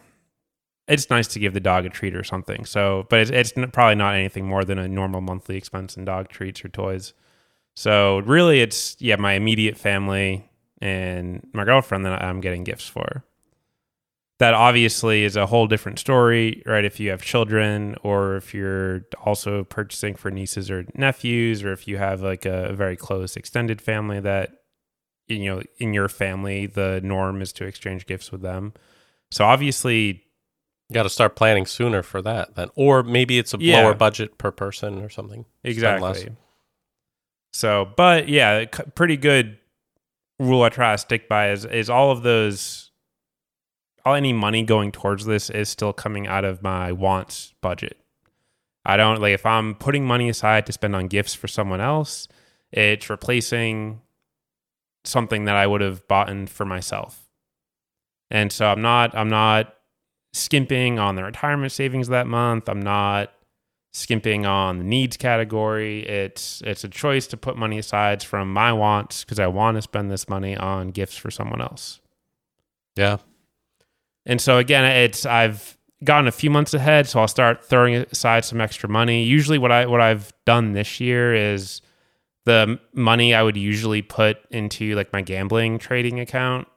it's 0.87 1.09
nice 1.09 1.27
to 1.29 1.39
give 1.39 1.53
the 1.53 1.59
dog 1.59 1.85
a 1.85 1.89
treat 1.89 2.15
or 2.15 2.23
something. 2.23 2.65
So, 2.65 3.07
but 3.09 3.19
it's 3.19 3.31
it's 3.31 3.53
probably 3.71 3.95
not 3.95 4.15
anything 4.15 4.45
more 4.47 4.65
than 4.65 4.77
a 4.77 4.87
normal 4.87 5.21
monthly 5.21 5.55
expense 5.57 5.95
in 5.95 6.05
dog 6.05 6.27
treats 6.29 6.63
or 6.63 6.69
toys. 6.69 7.13
So, 7.75 8.19
really 8.19 8.61
it's 8.61 8.97
yeah, 8.99 9.15
my 9.15 9.33
immediate 9.33 9.77
family 9.77 10.49
and 10.81 11.47
my 11.53 11.63
girlfriend 11.63 12.05
that 12.05 12.21
I'm 12.21 12.41
getting 12.41 12.63
gifts 12.63 12.87
for. 12.87 13.23
That 14.43 14.53
obviously 14.53 15.23
is 15.23 15.37
a 15.37 15.45
whole 15.45 15.67
different 15.67 15.99
story, 15.99 16.61
right? 16.65 16.83
If 16.83 16.99
you 16.99 17.11
have 17.11 17.21
children 17.21 17.95
or 18.03 18.35
if 18.35 18.53
you're 18.53 19.03
also 19.23 19.63
purchasing 19.63 20.15
for 20.15 20.29
nieces 20.29 20.69
or 20.69 20.85
nephews 20.95 21.63
or 21.63 21.71
if 21.71 21.87
you 21.87 21.95
have 21.97 22.21
like 22.21 22.45
a 22.45 22.73
very 22.73 22.97
close 22.97 23.37
extended 23.37 23.81
family 23.81 24.19
that 24.19 24.49
you 25.27 25.45
know 25.45 25.61
in 25.77 25.93
your 25.93 26.09
family 26.09 26.65
the 26.65 26.99
norm 27.03 27.41
is 27.41 27.53
to 27.53 27.63
exchange 27.65 28.05
gifts 28.05 28.33
with 28.33 28.41
them 28.41 28.73
so 29.31 29.45
obviously 29.45 30.21
You 30.89 30.93
got 30.93 31.03
to 31.03 31.09
start 31.09 31.37
planning 31.37 31.65
sooner 31.65 32.03
for 32.03 32.21
that 32.21 32.55
then, 32.55 32.67
or 32.75 33.01
maybe 33.01 33.39
it's 33.39 33.53
a 33.53 33.57
Yeah. 33.61 33.77
lower 33.83 33.93
budget 33.93 34.37
per 34.37 34.51
person 34.51 35.01
or 35.01 35.09
something. 35.09 35.45
Exactly 35.63 36.35
so 37.53 37.87
but 37.95 38.27
yeah 38.27 38.65
pretty 38.95 39.15
good 39.15 39.57
rule 40.39 40.63
I 40.63 40.69
try 40.69 40.91
to 40.93 40.97
stick 40.97 41.29
by 41.29 41.51
is 41.51 41.63
is 41.63 41.89
all 41.89 42.11
of 42.11 42.23
those 42.23 42.89
all 44.05 44.15
any 44.15 44.33
money 44.33 44.63
going 44.63 44.91
towards 44.91 45.25
this 45.25 45.49
is 45.49 45.69
still 45.69 45.93
coming 45.93 46.27
out 46.27 46.45
of 46.45 46.61
my 46.61 46.91
wants 46.91 47.53
budget. 47.61 47.97
I 48.85 48.97
don't 48.97 49.21
like 49.21 49.33
if 49.33 49.45
I'm 49.45 49.75
putting 49.75 50.05
money 50.05 50.29
aside 50.29 50.65
to 50.65 50.73
spend 50.73 50.95
on 50.95 51.07
gifts 51.07 51.33
for 51.33 51.47
someone 51.47 51.79
else, 51.79 52.27
it's 52.71 53.09
replacing 53.09 54.01
something 55.05 55.45
that 55.45 55.55
I 55.55 55.67
would 55.67 55.81
have 55.81 56.07
bought 56.07 56.49
for 56.49 56.65
myself. 56.65 57.29
And 58.29 58.51
so 58.51 58.65
I'm 58.65 58.81
not 58.81 59.15
I'm 59.15 59.29
not 59.29 59.73
skimping 60.33 60.99
on 60.99 61.15
the 61.15 61.23
retirement 61.23 61.71
savings 61.71 62.09
that 62.09 62.27
month. 62.27 62.67
I'm 62.67 62.81
not 62.81 63.31
skimping 63.93 64.45
on 64.45 64.79
the 64.79 64.83
needs 64.83 65.15
category. 65.17 66.05
It's 66.07 66.61
it's 66.65 66.83
a 66.83 66.89
choice 66.89 67.27
to 67.27 67.37
put 67.37 67.55
money 67.55 67.77
aside 67.77 68.23
from 68.23 68.51
my 68.51 68.73
wants 68.73 69.23
because 69.23 69.39
I 69.39 69.47
want 69.47 69.77
to 69.77 69.81
spend 69.81 70.11
this 70.11 70.27
money 70.27 70.57
on 70.57 70.89
gifts 70.89 71.15
for 71.15 71.31
someone 71.31 71.61
else. 71.61 72.01
Yeah. 72.95 73.17
And 74.25 74.39
so 74.39 74.57
again, 74.57 74.85
it's 74.85 75.25
I've 75.25 75.77
gotten 76.03 76.27
a 76.27 76.31
few 76.31 76.49
months 76.49 76.73
ahead, 76.73 77.07
so 77.07 77.19
I'll 77.19 77.27
start 77.27 77.63
throwing 77.63 77.95
aside 77.95 78.45
some 78.45 78.61
extra 78.61 78.89
money. 78.89 79.23
Usually 79.23 79.57
what 79.57 79.71
I 79.71 79.85
what 79.85 80.01
I've 80.01 80.31
done 80.45 80.73
this 80.73 80.99
year 80.99 81.33
is 81.33 81.81
the 82.45 82.79
money 82.93 83.33
I 83.33 83.41
would 83.43 83.57
usually 83.57 84.01
put 84.01 84.37
into 84.51 84.95
like 84.95 85.11
my 85.13 85.21
gambling 85.21 85.79
trading 85.79 86.19
account. 86.19 86.67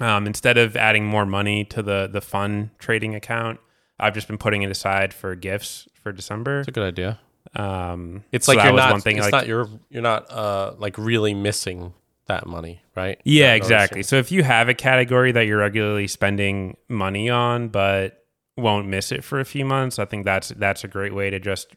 Um, 0.00 0.26
instead 0.26 0.58
of 0.58 0.76
adding 0.76 1.04
more 1.06 1.26
money 1.26 1.64
to 1.66 1.82
the 1.82 2.08
the 2.12 2.20
fun 2.20 2.70
trading 2.78 3.14
account, 3.14 3.60
I've 4.00 4.14
just 4.14 4.26
been 4.26 4.38
putting 4.38 4.62
it 4.62 4.70
aside 4.70 5.14
for 5.14 5.34
gifts 5.36 5.88
for 5.94 6.10
December. 6.12 6.60
It's 6.60 6.68
a 6.68 6.72
good 6.72 6.86
idea. 6.86 7.20
Um, 7.54 8.24
It's 8.32 8.46
so 8.46 8.52
like 8.52 8.64
you're 8.64 8.72
not. 8.72 8.92
one 8.92 9.00
thing. 9.00 9.16
it's 9.18 9.24
like, 9.26 9.32
not 9.32 9.46
you're 9.46 9.68
you're 9.90 10.02
not 10.02 10.30
uh 10.30 10.74
like 10.78 10.96
really 10.98 11.34
missing 11.34 11.92
that 12.26 12.46
money, 12.46 12.80
right? 12.96 13.20
Yeah, 13.24 13.54
exactly. 13.54 14.02
So 14.02 14.16
if 14.16 14.30
you 14.32 14.42
have 14.42 14.68
a 14.68 14.74
category 14.74 15.32
that 15.32 15.42
you're 15.42 15.58
regularly 15.58 16.06
spending 16.06 16.76
money 16.88 17.28
on, 17.28 17.68
but 17.68 18.24
won't 18.56 18.86
miss 18.86 19.12
it 19.12 19.24
for 19.24 19.40
a 19.40 19.44
few 19.44 19.64
months, 19.64 19.98
I 19.98 20.04
think 20.04 20.24
that's 20.24 20.48
that's 20.50 20.84
a 20.84 20.88
great 20.88 21.14
way 21.14 21.30
to 21.30 21.40
just 21.40 21.74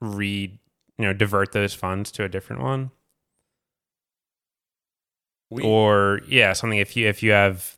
read, 0.00 0.58
you 0.98 1.04
know, 1.04 1.12
divert 1.12 1.52
those 1.52 1.74
funds 1.74 2.10
to 2.12 2.24
a 2.24 2.28
different 2.28 2.62
one. 2.62 2.90
We- 5.50 5.62
or 5.62 6.20
yeah, 6.28 6.52
something 6.52 6.78
if 6.78 6.96
you 6.96 7.06
if 7.06 7.22
you 7.22 7.32
have 7.32 7.76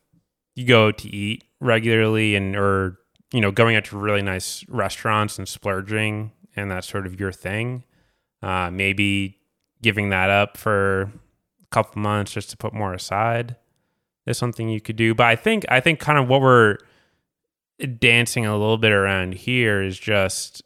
you 0.55 0.67
go 0.67 0.91
to 0.93 1.09
eat 1.09 1.45
regularly 1.61 2.35
and 2.37 2.57
or 2.57 2.99
you 3.33 3.41
know 3.41 3.51
going 3.51 3.77
out 3.77 3.85
to 3.87 3.99
really 3.99 4.23
nice 4.23 4.65
restaurants 4.69 5.39
and 5.39 5.47
splurging 5.49 6.33
and 6.55 6.71
that's 6.71 6.89
sort 6.89 7.07
of 7.07 7.19
your 7.21 7.33
thing, 7.33 7.85
uh, 8.43 8.71
maybe 8.71 9.39
giving 9.83 10.09
that 10.11 10.31
up 10.31 10.57
for 10.57 11.13
couple 11.71 12.01
months 12.01 12.33
just 12.33 12.51
to 12.51 12.57
put 12.57 12.73
more 12.73 12.95
aside 12.95 13.57
is 14.27 14.39
something 14.39 14.69
you 14.69 14.81
could 14.81 14.97
do. 14.97 15.15
But 15.15 15.27
I 15.27 15.37
think 15.37 15.65
I 15.69 15.81
think 15.81 16.01
kind 16.01 16.19
of 16.19 16.29
what 16.29 16.41
we're 16.41 16.79
dancing 17.99 18.47
a 18.47 18.53
little 18.57 18.79
bit 18.79 18.93
around 18.93 19.35
here 19.35 19.83
is 19.83 19.99
just 19.99 20.63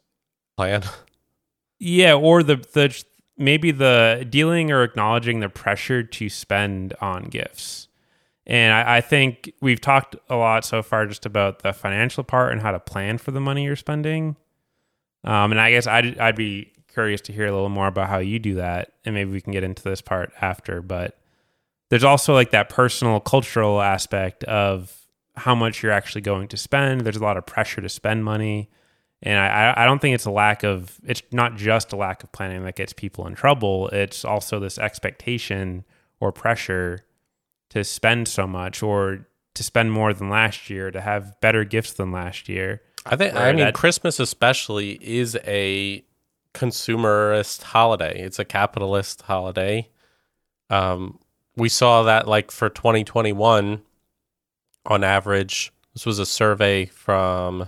plan. 0.57 0.83
yeah, 1.79 2.13
or 2.13 2.43
the 2.43 2.57
the 2.73 3.03
maybe 3.37 3.71
the 3.71 4.25
dealing 4.29 4.71
or 4.71 4.83
acknowledging 4.83 5.39
the 5.39 5.49
pressure 5.49 6.03
to 6.03 6.29
spend 6.29 6.93
on 7.01 7.23
gifts. 7.23 7.87
And 8.47 8.73
I, 8.73 8.97
I 8.97 9.01
think 9.01 9.51
we've 9.61 9.79
talked 9.79 10.15
a 10.29 10.35
lot 10.35 10.65
so 10.65 10.81
far 10.81 11.05
just 11.05 11.25
about 11.25 11.59
the 11.63 11.73
financial 11.73 12.23
part 12.23 12.51
and 12.51 12.61
how 12.61 12.71
to 12.71 12.79
plan 12.79 13.17
for 13.17 13.31
the 13.31 13.39
money 13.39 13.63
you're 13.63 13.75
spending. 13.75 14.35
Um, 15.23 15.51
and 15.51 15.61
I 15.61 15.71
guess 15.71 15.85
I'd 15.85 16.17
I'd 16.17 16.35
be 16.35 16.70
curious 16.93 17.21
to 17.21 17.33
hear 17.33 17.47
a 17.47 17.51
little 17.51 17.69
more 17.69 17.87
about 17.87 18.09
how 18.09 18.19
you 18.19 18.39
do 18.39 18.55
that, 18.55 18.93
and 19.05 19.15
maybe 19.15 19.31
we 19.31 19.41
can 19.41 19.53
get 19.53 19.63
into 19.63 19.83
this 19.83 20.01
part 20.01 20.31
after. 20.41 20.81
But 20.81 21.17
there's 21.89 22.03
also 22.03 22.33
like 22.33 22.51
that 22.51 22.69
personal, 22.69 23.19
cultural 23.19 23.81
aspect 23.81 24.43
of 24.45 24.95
how 25.35 25.55
much 25.55 25.81
you're 25.81 25.91
actually 25.91 26.21
going 26.21 26.47
to 26.49 26.57
spend. 26.57 27.01
There's 27.01 27.17
a 27.17 27.23
lot 27.23 27.37
of 27.37 27.45
pressure 27.45 27.81
to 27.81 27.89
spend 27.89 28.23
money. 28.23 28.69
And 29.23 29.37
I, 29.37 29.73
I 29.77 29.85
don't 29.85 29.99
think 29.99 30.15
it's 30.15 30.25
a 30.25 30.31
lack 30.31 30.63
of, 30.63 30.99
it's 31.03 31.21
not 31.31 31.55
just 31.55 31.93
a 31.93 31.95
lack 31.95 32.23
of 32.23 32.31
planning 32.31 32.63
that 32.63 32.75
gets 32.75 32.91
people 32.91 33.27
in 33.27 33.35
trouble. 33.35 33.87
It's 33.89 34.25
also 34.25 34.59
this 34.59 34.79
expectation 34.79 35.85
or 36.19 36.31
pressure 36.31 37.05
to 37.69 37.83
spend 37.83 38.27
so 38.27 38.47
much 38.47 38.81
or 38.81 39.27
to 39.53 39.63
spend 39.63 39.91
more 39.91 40.13
than 40.13 40.29
last 40.29 40.69
year, 40.69 40.91
to 40.91 40.99
have 41.01 41.39
better 41.39 41.63
gifts 41.63 41.93
than 41.93 42.11
last 42.11 42.49
year. 42.49 42.81
I 43.05 43.15
think. 43.15 43.35
I 43.35 43.51
mean, 43.51 43.65
that- 43.65 43.73
Christmas 43.73 44.19
especially 44.19 44.91
is 45.01 45.37
a 45.45 46.03
consumerist 46.53 47.63
holiday. 47.63 48.21
It's 48.21 48.39
a 48.39 48.45
capitalist 48.45 49.23
holiday. 49.23 49.89
Um, 50.69 51.19
we 51.55 51.69
saw 51.69 52.03
that 52.03 52.27
like 52.27 52.51
for 52.51 52.69
2021, 52.69 53.81
on 54.85 55.03
average, 55.03 55.71
this 55.93 56.05
was 56.05 56.19
a 56.19 56.25
survey 56.25 56.85
from 56.85 57.67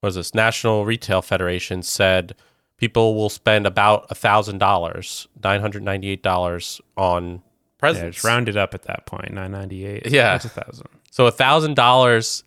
what 0.00 0.08
is 0.10 0.14
this 0.16 0.34
National 0.34 0.84
Retail 0.84 1.22
Federation 1.22 1.82
said 1.82 2.34
people 2.76 3.14
will 3.14 3.28
spend 3.30 3.66
about 3.66 4.06
a 4.10 4.14
thousand 4.14 4.58
dollars, 4.58 5.28
nine 5.42 5.60
hundred 5.60 5.82
ninety 5.82 6.08
eight 6.08 6.22
dollars 6.22 6.80
on 6.96 7.32
Yeah, 7.34 7.38
presents. 7.78 8.16
it's 8.18 8.24
rounded 8.24 8.56
up 8.56 8.74
at 8.74 8.82
that 8.82 9.06
point, 9.06 9.30
998. 9.32 10.06
Yeah. 10.10 10.32
That's 10.32 10.44
a 10.46 10.48
thousand. 10.48 10.86
So 11.10 11.26
a 11.26 11.30
thousand 11.30 11.74
dollars 11.76 12.44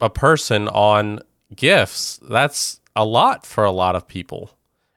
a 0.00 0.10
person 0.10 0.68
on 0.68 1.20
gifts, 1.54 2.18
that's 2.28 2.80
a 2.96 3.04
lot 3.04 3.46
for 3.46 3.64
a 3.64 3.70
lot 3.70 3.94
of 3.96 4.06
people. 4.08 4.50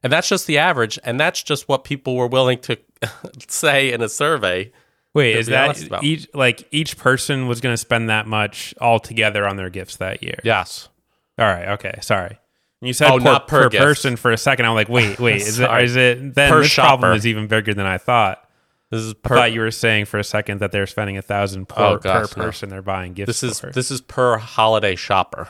And 0.08 0.14
that's 0.14 0.30
just 0.30 0.48
the 0.48 0.58
average, 0.58 0.98
and 1.04 1.20
that's 1.20 1.44
just 1.44 1.68
what 1.68 1.84
people 1.84 2.16
were 2.16 2.28
willing 2.28 2.60
to 2.60 2.78
say 3.50 3.92
in 3.92 4.02
a 4.02 4.08
survey. 4.08 4.72
Wait, 5.14 5.36
is 5.36 5.48
that 5.48 6.02
each 6.02 6.30
like 6.34 6.66
each 6.72 6.98
person 6.98 7.48
was 7.48 7.60
going 7.60 7.74
to 7.74 7.78
spend 7.78 8.10
that 8.10 8.26
much 8.26 8.74
altogether 8.80 9.46
on 9.46 9.58
their 9.58 9.70
gifts 9.70 9.98
that 9.98 10.24
year? 10.24 10.40
Yes. 10.46 10.88
All 11.38 11.46
right. 11.46 11.68
Okay. 11.70 12.00
Sorry. 12.02 12.40
You 12.80 12.94
said 12.94 13.12
Oh, 13.12 13.18
per, 13.18 13.24
not 13.26 13.48
per 13.50 13.70
per 13.70 13.78
person 13.78 14.16
for 14.16 14.32
a 14.32 14.38
second. 14.38 14.66
I'm 14.66 14.76
like, 14.76 14.88
wait, 14.88 15.20
wait. 15.20 15.42
Is 15.42 15.60
it? 15.60 15.64
Sorry. 15.66 15.84
It? 15.84 16.36
Then 16.36 16.50
Per 16.50 16.62
this 16.62 16.74
problem 16.74 17.18
is 17.18 17.28
even 17.28 17.48
bigger 17.48 17.74
than 17.74 17.86
I 17.86 17.98
thought. 17.98 18.48
This 18.92 19.02
is 19.02 19.14
I 19.26 19.28
per 19.28 19.36
thought 19.36 19.52
you 19.52 19.60
were 19.60 19.72
saying 19.72 20.06
for 20.06 20.20
a 20.20 20.24
second 20.24 20.62
that 20.62 20.72
they're 20.72 20.88
spending 20.88 21.18
a 21.18 21.22
thousand 21.22 21.64
oh, 21.72 21.76
per, 21.76 21.84
Oh, 21.84 21.98
gosh, 21.98 22.32
per 22.32 22.40
no. 22.40 22.46
person 22.46 22.70
they're 22.70 22.82
buying 22.82 23.12
gifts 23.12 23.28
this 23.28 23.44
is 23.44 23.60
for. 23.60 23.72
this 23.72 23.92
is 23.92 24.00
per 24.00 24.38
holiday 24.38 24.96
shopper. 24.96 25.50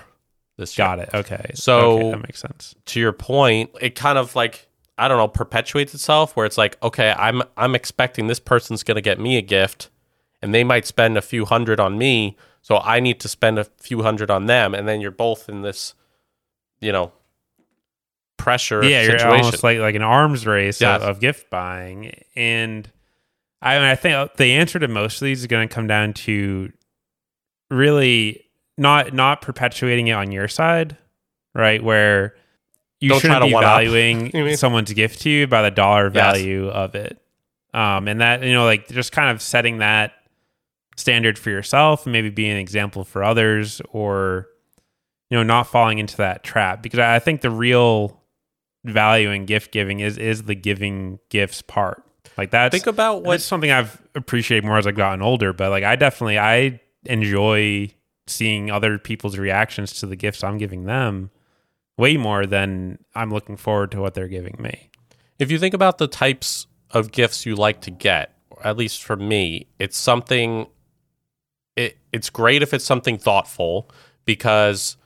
This 0.58 0.78
year. 0.78 0.86
Got 0.88 1.00
it. 1.00 1.10
Okay. 1.14 1.52
So- 1.54 1.98
okay, 2.00 2.12
that 2.12 2.18
makes 2.22 2.40
sense. 2.42 2.76
to 2.86 3.00
your 3.00 3.14
point, 3.14 3.70
it 3.80 3.96
kind 3.96 4.18
of 4.18 4.36
like 4.36 4.68
I 4.98 5.08
don't 5.08 5.18
know 5.18 5.28
perpetuates 5.28 5.94
itself 5.94 6.36
where 6.36 6.46
it's 6.46 6.58
like 6.58 6.78
okay, 6.82 7.14
I'm 7.18 7.44
I'm 7.56 7.76
expecting 7.76 8.28
this 8.28 8.40
person's 8.40 8.84
going 8.84 8.96
to 8.96 9.02
get 9.02 9.20
me 9.20 9.38
a 9.38 9.42
gift 9.44 9.90
and 10.42 10.54
they 10.54 10.64
might 10.64 10.86
spend 10.88 11.18
a 11.18 11.22
few 11.22 11.46
hundred 11.46 11.80
on 11.80 11.98
me, 11.98 12.36
so 12.62 12.78
I 12.78 13.00
need 13.00 13.20
to 13.22 13.28
spend 13.28 13.60
a 13.60 13.64
few 13.66 14.02
hundred 14.02 14.32
on 14.32 14.48
them 14.48 14.74
and 14.74 14.88
then 14.88 15.00
you're 15.02 15.12
both 15.12 15.48
in 15.50 15.62
this 15.62 15.94
you 16.82 16.92
know 16.92 17.12
pressure 18.38 18.84
Yeah, 18.84 19.02
you're 19.04 19.20
situation. 19.20 19.46
almost 19.46 19.64
like 19.64 19.78
like 19.80 19.96
an 19.96 20.02
arms 20.04 20.46
race 20.48 20.82
Yes. 20.82 21.02
of, 21.02 21.10
of 21.10 21.20
gift 21.20 21.50
buying, 21.52 22.24
and 22.36 22.90
I 23.62 23.76
mean, 23.76 23.86
I 23.88 23.96
think 23.96 24.36
the 24.38 24.54
answer 24.54 24.80
to 24.80 24.88
most 24.88 25.22
of 25.22 25.26
these 25.26 25.42
is 25.42 25.48
going 25.48 25.68
to 25.68 25.74
come 25.74 25.88
down 25.88 26.14
to 26.14 26.72
really 27.70 28.46
not 28.78 29.14
not 29.14 29.42
perpetuating 29.42 30.08
it 30.08 30.14
on 30.14 30.32
your 30.32 30.48
side, 30.48 30.98
right? 31.56 31.84
Where 31.84 32.36
you 33.00 33.10
Don't 33.10 33.20
shouldn't 33.22 33.44
be 33.44 33.52
valuing 33.52 34.32
You 34.34 34.56
someone's 34.56 34.92
gift 34.94 35.22
to 35.22 35.30
you 35.30 35.48
by 35.48 35.62
the 35.62 35.72
dollar 35.72 36.06
Yes. 36.06 36.14
value 36.14 36.68
of 36.70 36.96
it, 36.96 37.20
um, 37.74 38.08
and 38.08 38.22
that 38.22 38.44
you 38.44 38.54
know, 38.54 38.66
like 38.66 38.88
just 38.88 39.12
kind 39.12 39.30
of 39.32 39.42
setting 39.42 39.80
that 39.80 40.14
standard 40.96 41.38
for 41.38 41.50
yourself, 41.50 42.06
and 42.06 42.14
maybe 42.14 42.30
being 42.30 42.52
an 42.52 42.58
example 42.58 43.04
for 43.04 43.24
others, 43.24 43.82
or 43.92 44.48
you 45.30 45.38
know, 45.38 45.44
not 45.44 45.64
falling 45.64 46.00
into 46.00 46.18
that 46.18 46.44
trap. 46.44 46.82
Because 46.82 47.00
I 47.00 47.20
think 47.20 47.42
the 47.42 47.52
real 47.52 48.22
value 48.86 49.30
in 49.32 49.46
gift 49.46 49.72
giving 49.72 50.00
is 50.00 50.18
is 50.18 50.44
the 50.44 50.56
giving 50.56 51.20
gifts 51.30 51.62
part. 51.62 52.04
Like 52.38 52.52
that's 52.52 52.72
Think 52.72 52.88
about 52.88 53.18
that's 53.18 53.26
what 53.28 53.42
something 53.42 53.72
I've 53.72 54.02
appreciated 54.16 54.64
more 54.66 54.78
as 54.78 54.88
I've 54.88 54.96
gotten 54.96 55.22
older. 55.22 55.54
But 55.54 55.70
like 55.72 55.84
I 55.84 55.96
definitely 55.96 56.40
I 56.40 56.80
enjoy 57.06 57.90
seeing 58.30 58.70
other 58.72 58.98
people's 58.98 59.38
reactions 59.38 59.94
to 60.00 60.06
the 60.06 60.16
gifts 60.16 60.44
I'm 60.44 60.58
giving 60.58 60.86
them 60.86 61.32
way 61.98 62.18
more 62.18 62.46
than 62.46 63.00
I'm 63.16 63.32
looking 63.32 63.58
forward 63.58 63.92
to 63.92 64.02
what 64.02 64.14
they're 64.14 64.28
giving 64.28 64.56
me. 64.60 64.90
if 65.40 65.52
you 65.52 65.60
think 65.60 65.74
about 65.74 65.98
the 65.98 66.08
types 66.08 66.68
of 66.92 67.12
gifts 67.12 67.46
you 67.46 67.56
like 67.56 67.82
to 67.82 67.92
get, 67.92 68.34
at 68.64 68.78
least 68.78 69.04
for 69.04 69.16
me, 69.16 69.68
it's 69.80 69.98
something 69.98 70.68
it 71.76 71.98
it's 72.12 72.30
great 72.30 72.64
if 72.64 72.74
it's 72.74 72.86
something 72.86 73.18
thoughtful 73.18 73.90
because 74.26 74.98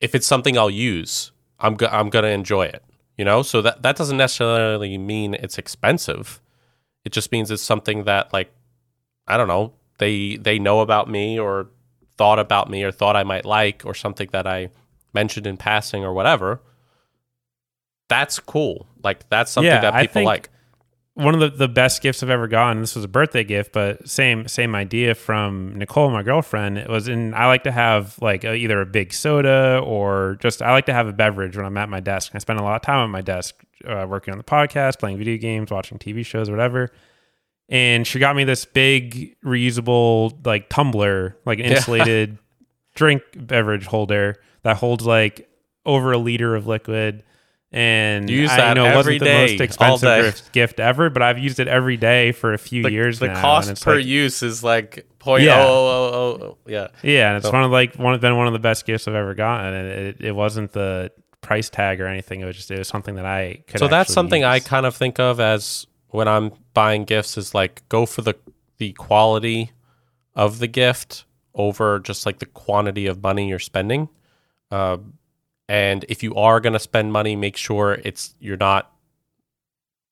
if 0.00 0.14
it's 0.14 0.26
something 0.26 0.58
I'll 0.58 0.70
use, 0.70 1.32
I'm 1.60 1.74
go- 1.74 1.86
I'm 1.86 2.10
going 2.10 2.24
to 2.24 2.30
enjoy 2.30 2.64
it, 2.66 2.82
you 3.16 3.24
know? 3.24 3.42
So 3.42 3.62
that 3.62 3.82
that 3.82 3.96
doesn't 3.96 4.16
necessarily 4.16 4.98
mean 4.98 5.34
it's 5.34 5.58
expensive. 5.58 6.40
It 7.04 7.12
just 7.12 7.30
means 7.32 7.50
it's 7.50 7.62
something 7.62 8.04
that 8.04 8.32
like 8.32 8.52
I 9.26 9.36
don't 9.36 9.48
know, 9.48 9.74
they 9.98 10.36
they 10.36 10.58
know 10.58 10.80
about 10.80 11.08
me 11.08 11.38
or 11.38 11.68
thought 12.20 12.38
about 12.38 12.68
me 12.68 12.82
or 12.84 12.92
thought 12.92 13.16
I 13.16 13.24
might 13.24 13.46
like 13.46 13.82
or 13.86 13.94
something 13.94 14.28
that 14.32 14.46
I 14.46 14.68
mentioned 15.14 15.46
in 15.46 15.56
passing 15.56 16.04
or 16.04 16.12
whatever. 16.12 16.60
That's 18.08 18.38
cool. 18.38 18.86
Like 19.02 19.28
that's 19.30 19.50
something 19.52 19.70
Yeah, 19.70 19.80
that 19.80 19.94
I 19.94 20.02
people 20.02 20.14
think- 20.14 20.26
like. 20.26 20.50
one 21.14 21.34
of 21.34 21.40
the, 21.40 21.50
the 21.50 21.68
best 21.68 22.02
gifts 22.02 22.22
I've 22.22 22.30
ever 22.30 22.48
gotten. 22.48 22.80
This 22.80 22.94
was 22.96 23.04
a 23.04 23.08
birthday 23.08 23.44
gift, 23.44 23.72
but 23.72 24.08
same 24.08 24.48
same 24.48 24.74
idea 24.74 25.14
from 25.14 25.76
Nicole, 25.78 26.10
my 26.10 26.22
girlfriend. 26.22 26.78
It 26.78 26.88
was 26.88 27.08
in. 27.08 27.34
I 27.34 27.46
like 27.46 27.64
to 27.64 27.72
have 27.72 28.16
like 28.20 28.44
a, 28.44 28.54
either 28.54 28.80
a 28.80 28.86
big 28.86 29.12
soda 29.12 29.80
or 29.84 30.36
just 30.40 30.60
I 30.62 30.72
like 30.72 30.86
to 30.86 30.92
have 30.92 31.06
a 31.08 31.12
beverage 31.12 31.56
when 31.56 31.66
I'm 31.66 31.76
at 31.76 31.88
my 31.88 32.00
desk. 32.00 32.32
I 32.34 32.38
spend 32.38 32.58
a 32.58 32.62
lot 32.62 32.76
of 32.76 32.82
time 32.82 33.02
at 33.04 33.10
my 33.10 33.20
desk 33.22 33.54
uh, 33.86 34.06
working 34.08 34.32
on 34.32 34.38
the 34.38 34.44
podcast, 34.44 34.98
playing 34.98 35.18
video 35.18 35.36
games, 35.38 35.70
watching 35.70 35.98
TV 35.98 36.24
shows, 36.24 36.50
whatever. 36.50 36.90
And 37.70 38.04
she 38.06 38.18
got 38.18 38.34
me 38.34 38.42
this 38.44 38.64
big 38.64 39.36
reusable 39.44 40.44
like 40.44 40.68
tumbler, 40.68 41.36
like 41.46 41.60
an 41.60 41.64
insulated 41.66 42.38
drink 42.94 43.22
beverage 43.36 43.86
holder 43.86 44.36
that 44.62 44.76
holds 44.76 45.06
like 45.06 45.48
over 45.86 46.12
a 46.12 46.18
liter 46.18 46.54
of 46.56 46.66
liquid 46.66 47.22
and 47.72 48.28
You 48.28 48.40
use 48.40 48.50
I 48.50 48.56
that 48.56 48.74
know 48.74 48.86
it 48.86 48.96
wasn't 48.96 49.20
the 49.20 49.24
day, 49.24 49.46
most 49.52 49.60
expensive 49.60 50.42
gift, 50.52 50.80
ever, 50.80 51.08
but 51.08 51.22
I've 51.22 51.38
used 51.38 51.60
it 51.60 51.68
every 51.68 51.96
day 51.96 52.32
for 52.32 52.52
a 52.52 52.58
few 52.58 52.82
The, 52.82 52.90
years 52.90 53.20
the 53.20 53.28
now. 53.28 53.40
cost 53.40 53.84
per 53.84 53.96
like- 53.96 54.04
use 54.04 54.42
is 54.42 54.64
like 54.64 55.06
point 55.20 55.44
Yeah. 55.44 55.62
oh, 55.64 55.68
oh, 55.68 56.42
oh, 56.42 56.58
yeah. 56.66 56.88
yeah, 57.04 57.28
and 57.28 57.36
it's 57.36 57.46
So- 57.46 57.52
one 57.52 57.62
of 57.62 57.70
like 57.70 57.94
one 57.94 58.18
been 58.18 58.36
one 58.36 58.48
of 58.48 58.52
the 58.52 58.58
best 58.58 58.84
gifts 58.86 59.06
I've 59.06 59.14
ever 59.14 59.34
gotten. 59.34 59.72
And 59.72 59.86
it, 59.88 60.16
it 60.20 60.32
wasn't 60.32 60.72
the 60.72 61.12
price 61.42 61.70
tag 61.70 62.00
or 62.00 62.06
anything. 62.08 62.40
It 62.40 62.44
was 62.46 62.56
just 62.56 62.72
it 62.72 62.78
was 62.78 62.88
something 62.88 63.14
that 63.14 63.24
I 63.26 63.62
could. 63.68 63.78
so 63.78 63.86
that's 63.86 64.12
something 64.12 64.42
I 64.42 64.58
kind 64.58 64.84
of 64.84 64.96
think 64.96 65.20
of 65.20 65.38
as 65.38 65.86
when 66.10 66.28
I'm 66.28 66.52
buying 66.74 67.04
gifts 67.04 67.38
is 67.38 67.54
like 67.54 67.88
go 67.88 68.06
for 68.06 68.22
the 68.22 68.36
the 68.78 68.92
quality 68.92 69.72
of 70.34 70.58
the 70.58 70.66
gift 70.66 71.24
over 71.54 71.98
just 71.98 72.26
like 72.26 72.38
the 72.38 72.46
quantity 72.46 73.06
of 73.06 73.22
money 73.22 73.48
you're 73.48 73.58
spending. 73.58 74.08
Uh, 74.70 74.98
and 75.68 76.04
if 76.08 76.22
you 76.22 76.34
are 76.34 76.60
going 76.60 76.72
to 76.72 76.78
spend 76.78 77.12
money, 77.12 77.36
make 77.36 77.56
sure 77.56 78.00
it's 78.04 78.34
you're 78.40 78.56
not 78.56 78.92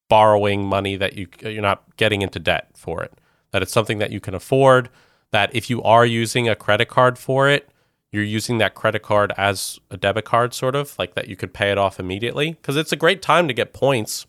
borrowing 0.09 0.65
money 0.65 0.97
that 0.97 1.17
you 1.17 1.27
you're 1.43 1.63
not 1.63 1.83
getting 1.97 2.23
into 2.23 2.39
debt 2.39 2.71
for 2.75 3.03
it. 3.03 3.13
That 3.51 3.63
it's 3.63 3.73
something 3.73 3.99
that 3.99 4.13
you 4.13 4.21
can 4.21 4.35
afford. 4.35 4.89
That 5.31 5.55
if 5.55 5.69
you 5.69 5.83
are 5.83 6.07
using 6.07 6.49
a 6.49 6.55
credit 6.55 6.89
card 6.89 7.19
for 7.19 7.49
it, 7.49 7.71
you're 8.13 8.23
using 8.23 8.59
that 8.59 8.75
credit 8.75 9.03
card 9.03 9.33
as 9.37 9.79
a 9.91 9.97
debit 9.97 10.25
card, 10.25 10.55
sort 10.55 10.75
of 10.75 10.99
like 10.99 11.15
that 11.15 11.29
you 11.29 11.37
could 11.37 11.53
pay 11.53 11.71
it 11.71 11.79
off 11.79 11.99
immediately 12.01 12.53
because 12.53 12.77
it's 12.77 12.93
a 12.93 12.97
great 12.97 13.21
time 13.21 13.49
to 13.49 13.55
get 13.55 13.73
points 13.73 14.27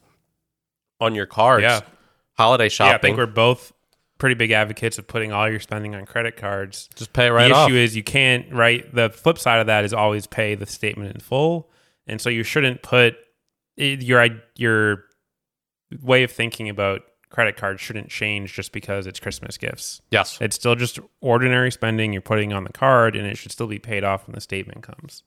on 1.00 1.16
your 1.16 1.26
cards. 1.26 1.64
Yeah. 1.64 1.82
Holiday 2.38 2.70
shopping. 2.70 2.92
Yeah, 2.92 2.96
I 2.96 3.00
think 3.00 3.18
we're 3.18 3.26
both 3.26 3.74
pretty 4.18 4.36
big 4.36 4.52
advocates 4.52 4.98
of 4.98 5.08
putting 5.08 5.32
all 5.32 5.50
your 5.50 5.60
spending 5.60 5.96
on 5.96 6.06
credit 6.06 6.36
cards. 6.38 6.90
just 6.96 7.14
pay 7.14 7.28
it 7.28 7.32
right 7.32 7.48
the 7.48 7.56
off. 7.56 7.70
issue 7.70 7.78
is 7.78 7.96
you 7.96 8.04
can't 8.04 8.54
right 8.54 8.94
the 8.94 9.10
flip 9.10 9.40
side 9.40 9.60
of 9.62 9.68
that 9.68 9.86
is 9.86 9.94
always 9.94 10.28
pay 10.28 10.56
the 10.56 10.66
statement 10.66 11.16
in 11.16 11.22
full 11.22 11.70
and 12.06 12.20
so 12.20 12.30
you 12.30 12.44
shouldn't 12.44 12.82
put 12.82 13.16
your 13.78 14.30
your 14.56 15.06
way 16.02 16.24
of 16.24 16.32
thinking 16.32 16.68
about 16.68 17.02
credit 17.30 17.56
cards 17.56 17.80
shouldn't 17.80 18.10
change 18.10 18.54
just 18.54 18.74
because 18.74 19.08
it's 19.08 19.22
christmas 19.22 19.58
gifts 19.58 20.02
yes, 20.12 20.38
it's 20.42 20.56
still 20.58 20.76
just 20.76 21.00
ordinary 21.22 21.72
spending 21.72 22.12
you're 22.12 22.22
putting 22.22 22.52
on 22.52 22.66
the 22.66 22.74
card 22.74 23.16
and 23.16 23.26
it 23.26 23.38
should 23.38 23.54
still 23.54 23.68
be 23.68 23.80
paid 23.80 24.04
off 24.04 24.28
when 24.28 24.36
the 24.36 24.42
statement 24.42 24.84
comes 24.84 25.24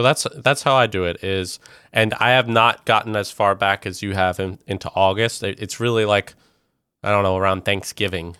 So 0.00 0.02
that's 0.02 0.26
that's 0.36 0.62
how 0.62 0.76
I 0.76 0.86
do 0.86 1.04
it 1.04 1.22
is, 1.22 1.58
and 1.92 2.14
I 2.14 2.30
have 2.30 2.48
not 2.48 2.86
gotten 2.86 3.14
as 3.16 3.30
far 3.30 3.54
back 3.54 3.84
as 3.84 4.00
you 4.00 4.14
have 4.14 4.40
in, 4.40 4.58
into 4.66 4.88
August. 4.94 5.42
It- 5.42 5.60
It's 5.60 5.78
really 5.78 6.06
like 6.06 6.32
I 7.02 7.10
don't 7.10 7.22
know 7.22 7.36
around 7.36 7.66
Thanksgiving. 7.66 8.38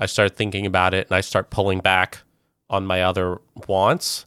I 0.00 0.06
start 0.06 0.34
thinking 0.34 0.66
about 0.66 0.94
it, 0.94 1.06
and 1.06 1.14
I 1.14 1.20
start 1.20 1.48
pulling 1.48 1.78
back 1.78 2.22
on 2.68 2.86
my 2.86 3.04
other 3.04 3.40
wants, 3.68 4.26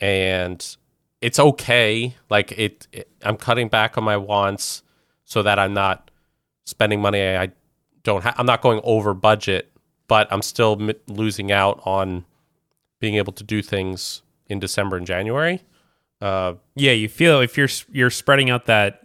and 0.00 0.76
it's 1.20 1.38
okay. 1.38 2.16
Like 2.28 2.50
it, 2.58 2.88
it 2.90 3.08
I'm 3.22 3.36
cutting 3.36 3.68
back 3.68 3.96
on 3.96 4.02
my 4.02 4.16
wants 4.16 4.82
so 5.26 5.44
that 5.44 5.60
I'm 5.60 5.74
not 5.74 6.10
spending 6.64 7.00
money 7.00 7.22
I 7.36 7.50
don't. 8.02 8.26
I'm 8.36 8.46
not 8.46 8.62
going 8.62 8.80
over 8.82 9.14
budget, 9.14 9.70
but 10.08 10.26
I'm 10.32 10.42
still 10.42 10.76
m- 10.80 10.90
losing 11.06 11.52
out 11.52 11.80
on 11.84 12.24
being 12.98 13.14
able 13.14 13.32
to 13.34 13.44
do 13.44 13.62
things 13.62 14.22
in 14.48 14.58
December 14.58 14.96
and 14.96 15.06
January. 15.06 15.62
Uh, 16.20 16.54
yeah 16.74 16.92
you 16.92 17.08
feel 17.08 17.40
if 17.40 17.56
you're 17.58 17.68
you're 17.92 18.10
spreading 18.10 18.48
out 18.48 18.66
that 18.66 19.00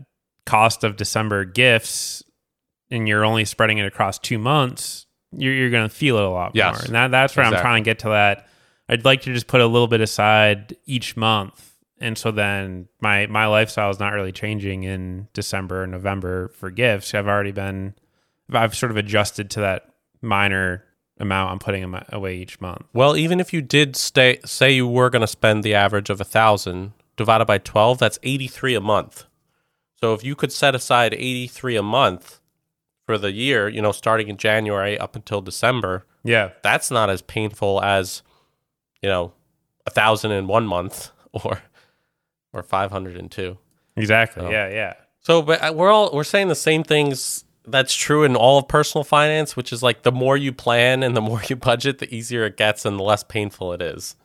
cost 0.45 0.83
of 0.85 0.95
december 0.95 1.43
gifts 1.43 2.23
and 2.89 3.07
you're 3.07 3.25
only 3.25 3.43
spreading 3.45 3.77
it 3.79 3.85
across 3.85 4.17
two 4.17 4.37
months 4.37 5.05
you're, 5.33 5.53
you're 5.53 5.69
going 5.69 5.87
to 5.87 5.93
feel 5.93 6.17
it 6.17 6.23
a 6.23 6.29
lot 6.29 6.51
Yes. 6.55 6.73
more. 6.75 6.85
And 6.85 6.95
that, 6.95 7.11
that's 7.11 7.35
where 7.35 7.45
i'm 7.45 7.51
trying 7.53 7.83
to 7.83 7.89
get 7.89 7.99
to 7.99 8.09
that. 8.09 8.47
I'd 8.89 9.05
like 9.05 9.21
to 9.21 9.33
just 9.33 9.47
put 9.47 9.61
a 9.61 9.65
little 9.67 9.87
bit 9.87 10.01
aside 10.01 10.75
each 10.85 11.15
month. 11.15 11.73
And 12.01 12.17
so 12.17 12.31
then 12.31 12.87
my 12.99 13.27
my 13.27 13.45
lifestyle 13.45 13.89
is 13.89 13.99
not 13.99 14.11
really 14.13 14.31
changing 14.33 14.83
in 14.83 15.27
december 15.33 15.83
or 15.83 15.87
november 15.87 16.49
for 16.49 16.69
gifts. 16.71 17.13
I've 17.13 17.27
already 17.27 17.51
been 17.51 17.93
i've 18.51 18.75
sort 18.75 18.91
of 18.91 18.97
adjusted 18.97 19.49
to 19.51 19.61
that 19.61 19.85
minor 20.21 20.83
amount 21.19 21.51
i'm 21.51 21.59
putting 21.59 21.95
away 22.09 22.35
each 22.37 22.59
month. 22.59 22.83
Well, 22.93 23.15
even 23.15 23.39
if 23.39 23.53
you 23.53 23.61
did 23.61 23.95
stay, 23.95 24.39
say 24.43 24.71
you 24.71 24.87
were 24.87 25.09
going 25.09 25.21
to 25.21 25.27
spend 25.27 25.63
the 25.63 25.75
average 25.75 26.09
of 26.09 26.19
a 26.19 26.25
thousand 26.25 26.91
divided 27.21 27.45
by 27.45 27.57
twelve, 27.57 27.97
that's 27.99 28.19
eighty 28.23 28.47
three 28.47 28.75
a 28.75 28.81
month. 28.81 29.25
So 29.99 30.13
if 30.13 30.23
you 30.23 30.35
could 30.35 30.51
set 30.51 30.73
aside 30.75 31.13
eighty 31.13 31.47
three 31.47 31.75
a 31.75 31.83
month 31.83 32.39
for 33.05 33.17
the 33.17 33.31
year, 33.31 33.67
you 33.69 33.81
know, 33.81 33.91
starting 33.91 34.27
in 34.27 34.37
January 34.37 34.97
up 34.97 35.15
until 35.15 35.41
December, 35.41 36.05
yeah 36.23 36.49
that's 36.63 36.91
not 36.91 37.09
as 37.09 37.21
painful 37.21 37.81
as 37.83 38.21
you 39.01 39.09
know 39.09 39.33
a 39.87 39.89
thousand 39.91 40.31
in 40.31 40.45
one 40.47 40.65
month 40.67 41.09
or 41.33 41.61
or 42.53 42.61
five 42.63 42.91
hundred 42.91 43.15
in 43.17 43.27
two. 43.29 43.57
exactly 43.95 44.45
Oh. 44.45 44.49
yeah 44.49 44.67
yeah 44.69 44.93
So, 45.21 45.41
but 45.41 45.61
uh, 45.63 45.73
we're 45.73 45.91
all 45.91 46.11
we're 46.13 46.23
saying 46.23 46.47
the 46.49 46.55
same 46.69 46.83
things. 46.83 47.45
That's 47.67 47.93
true 47.93 48.23
in 48.23 48.35
all 48.35 48.57
of 48.57 48.67
personal 48.67 49.03
finance, 49.03 49.55
which 49.55 49.71
is 49.71 49.83
like 49.83 50.01
the 50.01 50.11
more 50.11 50.35
you 50.35 50.51
plan 50.51 51.03
and 51.03 51.15
the 51.15 51.21
more 51.29 51.41
you 51.47 51.55
budget, 51.55 51.99
the 51.99 52.13
easier 52.13 52.43
it 52.45 52.57
gets 52.57 52.85
and 52.85 52.97
the 52.99 53.03
less 53.03 53.23
painful 53.23 53.71
it 53.73 53.81
is. 53.83 54.15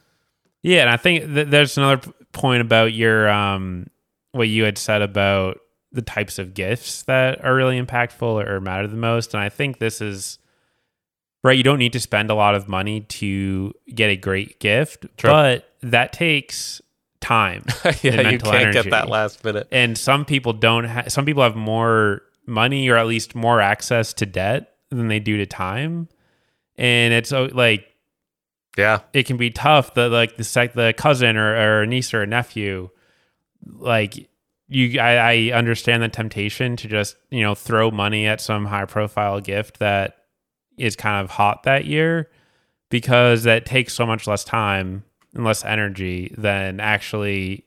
Yeah, 0.63 0.81
and 0.83 0.91
I 0.91 0.97
think 0.97 1.25
th- 1.33 1.49
there's 1.49 1.77
another 1.79 1.99
p- 1.99 2.13
point 2.33 2.61
about 2.61 2.93
your 2.93 3.29
um 3.29 3.87
what 4.33 4.49
you 4.49 4.65
had 4.65 4.79
said 4.79 5.03
about 5.03 5.59
the 5.93 6.03
types 6.03 6.39
of 6.39 6.53
gifts 6.55 7.03
that 7.05 7.43
are 7.45 7.55
really 7.55 7.81
impactful 7.81 8.47
or, 8.47 8.61
matter 8.61 8.87
the 8.87 8.97
most, 8.97 9.33
and 9.33 9.43
I 9.43 9.49
think 9.49 9.79
this 9.79 10.01
is 10.01 10.39
right. 11.43 11.57
You 11.57 11.63
don't 11.63 11.79
need 11.79 11.93
to 11.95 12.01
spend 12.01 12.31
a 12.31 12.35
lot 12.35 12.55
of 12.55 12.69
money 12.69 13.01
to 13.01 13.73
get 13.95 14.11
a 14.11 14.17
great 14.17 14.61
gift, 14.61 15.07
True. 15.17 15.31
but 15.31 15.73
that 15.83 16.13
takes 16.13 16.83
time. 17.21 17.65
yeah, 18.03 18.29
you 18.31 18.39
can't 18.39 18.47
energy. 18.55 18.73
get 18.83 18.91
that 18.91 19.09
last 19.09 19.43
minute. 19.45 19.69
and 19.73 19.97
some 19.97 20.25
people 20.25 20.53
don't 20.53 20.85
have 20.85 21.11
some 21.11 21.25
people 21.25 21.43
have 21.43 21.57
more 21.57 22.23
money 22.47 22.89
or 22.89 22.97
at 22.97 23.07
least 23.07 23.35
more 23.35 23.61
access 23.61 24.13
to 24.15 24.27
debt 24.27 24.75
than 24.91 25.09
they 25.09 25.19
do 25.19 25.37
to 25.37 25.47
time 25.47 26.09
and 26.77 27.13
it's 27.13 27.33
uh, 27.33 27.49
like 27.53 27.85
Yeah, 28.77 29.01
it 29.13 29.25
can 29.27 29.37
be 29.37 29.51
tough. 29.51 29.95
The 29.95 30.09
like 30.09 30.37
the 30.37 30.45
sec 30.45 30.75
the 30.75 30.95
cousin 30.97 31.37
or, 31.37 31.81
or 31.81 31.87
niece 31.87 32.13
or 32.13 32.23
a 32.23 32.27
nephew 32.27 32.91
like 33.65 34.29
you 34.69 35.01
I, 35.01 35.17
I 35.17 35.53
understand 35.53 36.03
the 36.03 36.09
temptation 36.09 36.77
to 36.77 36.89
just 36.89 37.17
you 37.31 37.43
know 37.43 37.55
throw 37.55 37.91
money 37.91 38.27
at 38.27 38.41
some 38.41 38.67
high 38.67 38.85
profile 38.85 39.41
gift 39.41 39.79
that 39.79 40.19
is 40.77 40.97
kind 40.97 41.25
of 41.25 41.31
hot 41.31 41.63
that 41.63 41.87
year 41.87 42.31
because 42.91 43.45
that 43.45 43.67
takes 43.67 43.95
so 43.95 44.07
much 44.07 44.27
less 44.27 44.45
time 44.45 45.05
and 45.35 45.45
less 45.45 45.65
energy 45.65 46.35
than 46.37 46.81
actually 46.81 47.65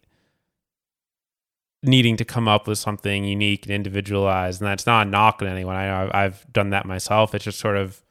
needing 1.81 2.17
to 2.17 2.25
come 2.25 2.47
up 2.47 2.67
with 2.67 2.77
something 2.77 3.23
unique 3.23 3.65
and 3.65 3.73
individualized. 3.73 4.61
And 4.61 4.67
that's 4.67 4.85
not 4.85 5.07
knocking 5.07 5.47
anyone. 5.47 5.75
I 5.75 6.25
I've 6.25 6.45
done 6.51 6.71
that 6.71 6.85
myself. 6.85 7.33
It's 7.33 7.45
just 7.45 7.59
sort 7.59 7.77
of 7.77 8.01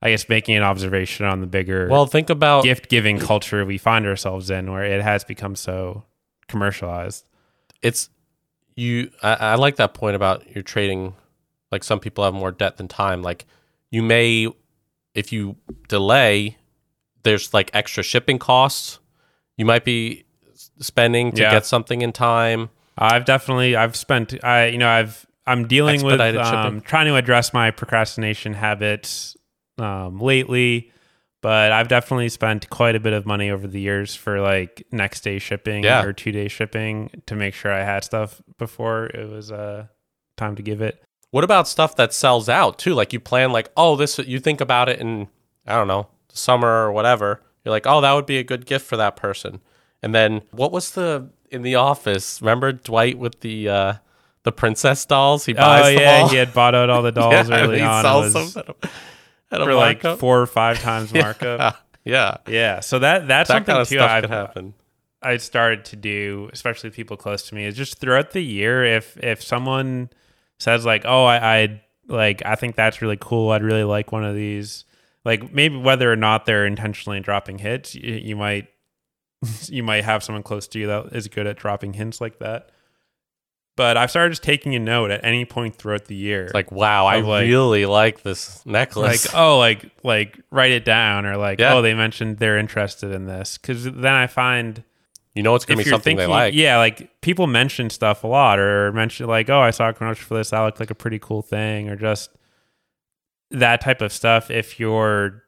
I 0.00 0.10
guess 0.10 0.28
making 0.28 0.56
an 0.56 0.62
observation 0.62 1.26
on 1.26 1.40
the 1.40 1.46
bigger 1.46 1.88
Well, 1.88 2.06
think 2.06 2.30
about 2.30 2.62
gift 2.64 2.88
giving 2.88 3.18
culture 3.18 3.64
we 3.64 3.78
find 3.78 4.06
ourselves 4.06 4.48
in 4.50 4.70
where 4.70 4.84
it 4.84 5.02
has 5.02 5.24
become 5.24 5.56
so 5.56 6.04
commercialized. 6.46 7.26
it's 7.82 8.10
you. 8.76 9.10
I, 9.22 9.32
I 9.34 9.54
like 9.56 9.76
that 9.76 9.94
point 9.94 10.14
about 10.16 10.44
you're 10.54 10.62
trading. 10.62 11.14
Like 11.72 11.82
some 11.84 11.98
people 12.00 12.22
have 12.24 12.32
more 12.34 12.52
debt 12.52 12.76
than 12.76 12.86
time. 12.88 13.22
Like 13.22 13.44
you 13.90 14.02
may, 14.02 14.46
if 15.14 15.32
you 15.32 15.56
delay, 15.88 16.56
there's 17.24 17.52
like 17.52 17.70
extra 17.74 18.02
shipping 18.04 18.38
costs. 18.38 19.00
You 19.56 19.64
might 19.64 19.84
be 19.84 20.24
spending 20.78 21.32
to 21.32 21.42
Yeah. 21.42 21.50
get 21.50 21.66
something 21.66 22.02
in 22.02 22.12
time. 22.12 22.70
I've 22.96 23.24
definitely 23.24 23.74
I've 23.76 23.96
spent 23.96 24.42
I 24.44 24.66
you 24.66 24.78
know 24.78 24.88
I've 24.88 25.26
I'm 25.46 25.66
dealing 25.66 26.02
with 26.04 26.20
um, 26.20 26.80
trying 26.82 27.06
to 27.06 27.16
address 27.16 27.52
my 27.52 27.70
procrastination 27.72 28.54
habits 28.54 29.36
um, 29.78 30.18
lately, 30.18 30.90
but 31.40 31.72
I've 31.72 31.88
definitely 31.88 32.28
spent 32.28 32.68
quite 32.70 32.96
a 32.96 33.00
bit 33.00 33.12
of 33.12 33.24
money 33.26 33.50
over 33.50 33.66
the 33.66 33.80
years 33.80 34.14
for 34.14 34.40
like 34.40 34.84
next 34.90 35.20
day 35.22 35.38
shipping 35.38 35.84
Yeah. 35.84 36.02
or 36.02 36.12
two 36.12 36.32
day 36.32 36.48
shipping 36.48 37.10
to 37.26 37.34
make 37.36 37.54
sure 37.54 37.72
I 37.72 37.84
had 37.84 38.04
stuff 38.04 38.42
before 38.58 39.06
it 39.06 39.28
was 39.28 39.52
uh, 39.52 39.86
time 40.36 40.56
to 40.56 40.62
give 40.62 40.80
it. 40.80 41.02
What 41.30 41.44
about 41.44 41.68
stuff 41.68 41.94
that 41.96 42.12
sells 42.14 42.48
out 42.48 42.78
too? 42.78 42.94
Like 42.94 43.12
you 43.12 43.20
plan, 43.20 43.52
like 43.52 43.70
oh, 43.76 43.96
this 43.96 44.18
you 44.18 44.40
think 44.40 44.60
about 44.60 44.88
it 44.88 44.98
in 45.00 45.28
I 45.66 45.74
don't 45.76 45.88
know 45.88 46.08
summer 46.32 46.68
or 46.68 46.92
whatever. 46.92 47.42
You're 47.64 47.72
like, 47.72 47.86
oh, 47.86 48.00
that 48.00 48.12
would 48.14 48.26
be 48.26 48.38
a 48.38 48.44
good 48.44 48.64
gift 48.66 48.86
for 48.86 48.96
that 48.96 49.16
person. 49.16 49.60
And 50.02 50.14
then 50.14 50.42
what 50.52 50.72
was 50.72 50.92
the 50.92 51.28
in 51.50 51.62
the 51.62 51.74
office? 51.74 52.40
Remember 52.40 52.72
Dwight 52.72 53.18
with 53.18 53.40
the 53.40 53.68
uh, 53.68 53.92
the 54.44 54.52
princess 54.52 55.04
dolls. 55.04 55.44
He 55.44 55.52
buys 55.52 55.84
oh 55.84 55.88
yeah, 56.00 56.20
all. 56.22 56.28
he 56.30 56.36
had 56.36 56.54
bought 56.54 56.74
out 56.74 56.88
all 56.88 57.02
the 57.02 57.12
dolls 57.20 57.48
Yeah, 57.50 57.60
early 57.62 57.78
he 57.78 57.82
on. 57.84 58.02
Sells 58.02 58.34
was 58.34 58.54
them 58.54 58.64
at 59.50 59.60
for 59.60 59.74
like 59.74 60.02
markup. 60.02 60.18
four 60.18 60.40
or 60.40 60.46
five 60.46 60.80
times 60.80 61.12
markup. 61.14 61.76
yeah, 62.04 62.38
yeah, 62.46 62.80
so 62.80 62.98
that 62.98 63.26
that's 63.28 63.48
that 63.48 63.66
something 63.66 63.72
kind 63.72 63.82
of 63.82 63.88
too. 63.88 64.00
I've, 64.00 64.22
could 64.22 64.30
happen. 64.30 64.74
I 65.20 65.36
started 65.38 65.84
to 65.86 65.96
do, 65.96 66.48
especially 66.52 66.90
people 66.90 67.16
close 67.16 67.48
to 67.48 67.54
me, 67.54 67.64
is 67.64 67.76
just 67.76 67.98
throughout 67.98 68.30
the 68.32 68.42
year, 68.42 68.84
if 68.84 69.16
if 69.16 69.42
someone 69.42 70.10
says 70.58 70.84
like, 70.84 71.04
"Oh, 71.04 71.24
I, 71.24 71.62
I 71.62 71.82
like, 72.06 72.44
I 72.44 72.54
think 72.54 72.76
that's 72.76 73.02
really 73.02 73.18
cool. 73.20 73.50
I'd 73.50 73.62
really 73.62 73.84
like 73.84 74.12
one 74.12 74.24
of 74.24 74.34
these." 74.34 74.84
Like 75.24 75.52
maybe 75.52 75.76
whether 75.76 76.10
or 76.10 76.16
not 76.16 76.46
they're 76.46 76.64
intentionally 76.64 77.20
dropping 77.20 77.58
hits, 77.58 77.94
you, 77.94 78.14
you 78.14 78.36
might 78.36 78.68
you 79.66 79.82
might 79.82 80.04
have 80.04 80.22
someone 80.22 80.42
close 80.42 80.68
to 80.68 80.78
you 80.78 80.86
that 80.86 81.06
is 81.12 81.28
good 81.28 81.46
at 81.46 81.56
dropping 81.56 81.94
hints 81.94 82.20
like 82.20 82.38
that. 82.38 82.70
But 83.78 83.96
I've 83.96 84.10
started 84.10 84.30
just 84.32 84.42
taking 84.42 84.74
a 84.74 84.78
note 84.78 85.10
at 85.10 85.24
any 85.24 85.44
point 85.46 85.76
throughout 85.76 86.04
the 86.06 86.14
year. 86.16 86.44
It's 86.46 86.52
like, 86.54 86.70
wow, 86.72 87.06
I 87.06 87.20
like- 87.20 87.46
really 87.46 87.86
like 87.86 88.22
this 88.22 88.66
necklace. 88.66 89.24
like 89.32 89.34
oh 89.40 89.56
like 89.58 89.90
like 90.02 90.38
write 90.50 90.72
it 90.72 90.84
down 90.84 91.24
or 91.24 91.36
like 91.38 91.58
Yeah. 91.60 91.74
oh 91.74 91.80
they 91.82 91.94
mentioned 91.94 92.38
they're 92.38 92.58
interested 92.58 93.12
in 93.12 93.26
this 93.26 93.56
because 93.56 93.84
then 93.84 94.12
i 94.14 94.26
find 94.26 94.82
you 95.34 95.42
know, 95.44 95.54
it's 95.54 95.64
gonna 95.64 95.78
be 95.78 95.84
something 95.84 96.16
thinking 96.16 96.26
they 96.28 96.34
like. 96.34 96.54
yeah 96.54 96.78
like 96.78 97.20
people 97.20 97.46
mention 97.46 97.88
stuff 97.90 98.24
a 98.24 98.26
lot 98.26 98.58
or 98.58 98.90
mention 98.92 99.26
like 99.28 99.48
oh 99.48 99.60
i 99.60 99.70
saw 99.70 99.90
a 99.90 99.92
commercial 99.92 100.26
for 100.26 100.34
this 100.34 100.50
that 100.50 100.60
looked 100.60 100.80
like 100.80 100.90
a 100.90 100.94
pretty 100.96 101.20
cool 101.20 101.42
thing 101.42 101.88
or 101.88 101.94
just 101.94 102.30
that 103.52 103.80
type 103.80 104.02
of 104.02 104.12
stuff 104.12 104.50
if 104.50 104.80
you're 104.80 105.44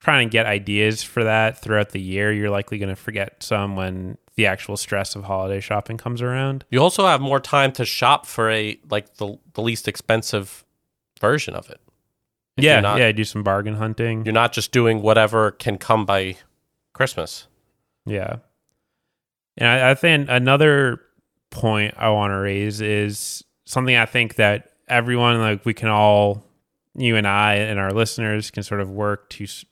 trying 0.00 0.28
to 0.28 0.32
get 0.32 0.44
ideas 0.44 1.02
for 1.02 1.24
that 1.24 1.58
throughout 1.62 1.90
the 1.90 2.00
year 2.00 2.30
you're 2.32 2.50
likely 2.50 2.76
going 2.78 2.88
to 2.90 2.96
forget 2.96 3.42
some 3.42 3.74
when 3.76 4.18
the 4.34 4.46
actual 4.46 4.76
stress 4.76 5.14
of 5.14 5.24
holiday 5.24 5.60
shopping 5.60 5.96
comes 5.96 6.22
around 6.22 6.64
You 6.70 6.80
also 6.80 7.06
have 7.06 7.20
more 7.20 7.40
time 7.40 7.72
to 7.72 7.84
shop 7.84 8.26
for 8.26 8.50
a 8.50 8.78
like 8.90 9.16
the 9.16 9.38
the 9.54 9.62
least 9.62 9.88
expensive 9.88 10.64
version 11.20 11.54
of 11.54 11.68
it. 11.70 11.80
If 12.56 12.64
yeah 12.64 12.80
not, 12.80 12.98
yeah 12.98 13.12
do 13.12 13.24
some 13.24 13.42
bargain 13.42 13.74
hunting 13.74 14.24
You're 14.24 14.34
not 14.34 14.52
just 14.52 14.72
doing 14.72 15.02
whatever 15.02 15.52
can 15.52 15.78
come 15.78 16.04
by 16.04 16.36
Christmas. 16.92 17.46
Yeah. 18.06 18.36
And 19.56 19.68
I, 19.68 19.90
I 19.90 19.94
think 19.94 20.28
another 20.28 21.00
point 21.50 21.94
I 21.96 22.08
want 22.10 22.32
to 22.32 22.36
raise 22.36 22.80
is 22.80 23.44
something 23.64 23.94
I 23.94 24.06
think 24.06 24.36
that 24.36 24.70
everyone, 24.88 25.38
like 25.38 25.64
we 25.64 25.74
can 25.74 25.88
all, 25.88 26.44
you 26.94 27.16
and 27.16 27.26
I 27.26 27.54
and 27.54 27.78
our 27.78 27.92
listeners 27.92 28.50
can 28.50 28.62
sort 28.62 28.80
of 28.80 28.90
work 28.90 29.30
to 29.30 29.44
s- 29.44 29.64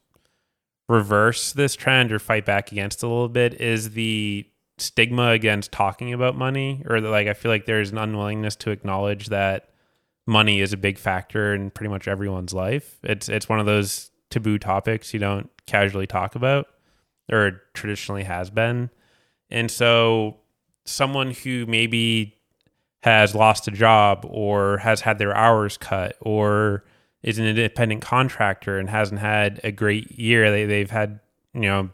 reverse 0.89 1.53
this 1.53 1.75
trend 1.77 2.13
or 2.13 2.19
fight 2.19 2.45
back 2.45 2.73
against 2.73 3.03
a 3.03 3.07
little 3.07 3.29
bit 3.29 3.61
is 3.61 3.91
the 3.91 4.47
stigma 4.81 5.31
against 5.31 5.73
talking 5.73 6.13
about 6.13 6.37
money 6.37 6.83
or 6.89 7.01
like 7.01 7.27
I 7.27 7.35
feel 7.35 7.51
like 7.51 7.67
there's 7.67 7.91
an 7.91 7.99
unwillingness 7.99 8.57
to 8.57 8.71
acknowledge 8.71 9.27
that 9.27 9.69
money 10.27 10.61
is 10.61 10.73
a 10.73 10.77
big 10.77 10.99
factor 10.99 11.55
in 11.55 11.71
pretty 11.71 11.91
much 11.91 12.09
everyone's 12.09 12.55
life. 12.55 12.99
It's 13.03 13.29
it's 13.29 13.49
one 13.49 13.61
of 13.61 13.67
those 13.67 14.11
taboo 14.31 14.59
topics 14.59 15.13
you 15.13 15.21
don't 15.21 15.51
casually 15.67 16.07
talk 16.07 16.35
about 16.35 16.67
or 17.31 17.63
traditionally 17.75 18.25
has 18.25 18.51
been. 18.51 18.91
And 19.51 19.71
so 19.71 20.39
someone 20.85 21.33
who 21.33 21.67
maybe 21.67 22.37
has 23.03 23.35
lost 23.35 23.67
a 23.69 23.71
job 23.71 24.27
or 24.29 24.79
has 24.79 25.01
had 25.01 25.19
their 25.19 25.35
hours 25.35 25.77
cut 25.77 26.17
or 26.21 26.85
is 27.23 27.39
an 27.39 27.47
independent 27.47 28.03
contractor 28.03 28.79
and 28.79 28.89
hasn't 28.89 29.21
had 29.21 29.61
a 29.65 29.73
great 29.73 30.19
year, 30.19 30.51
they, 30.51 30.65
they've 30.65 30.91
had, 30.91 31.21
you 31.55 31.63
know, 31.63 31.91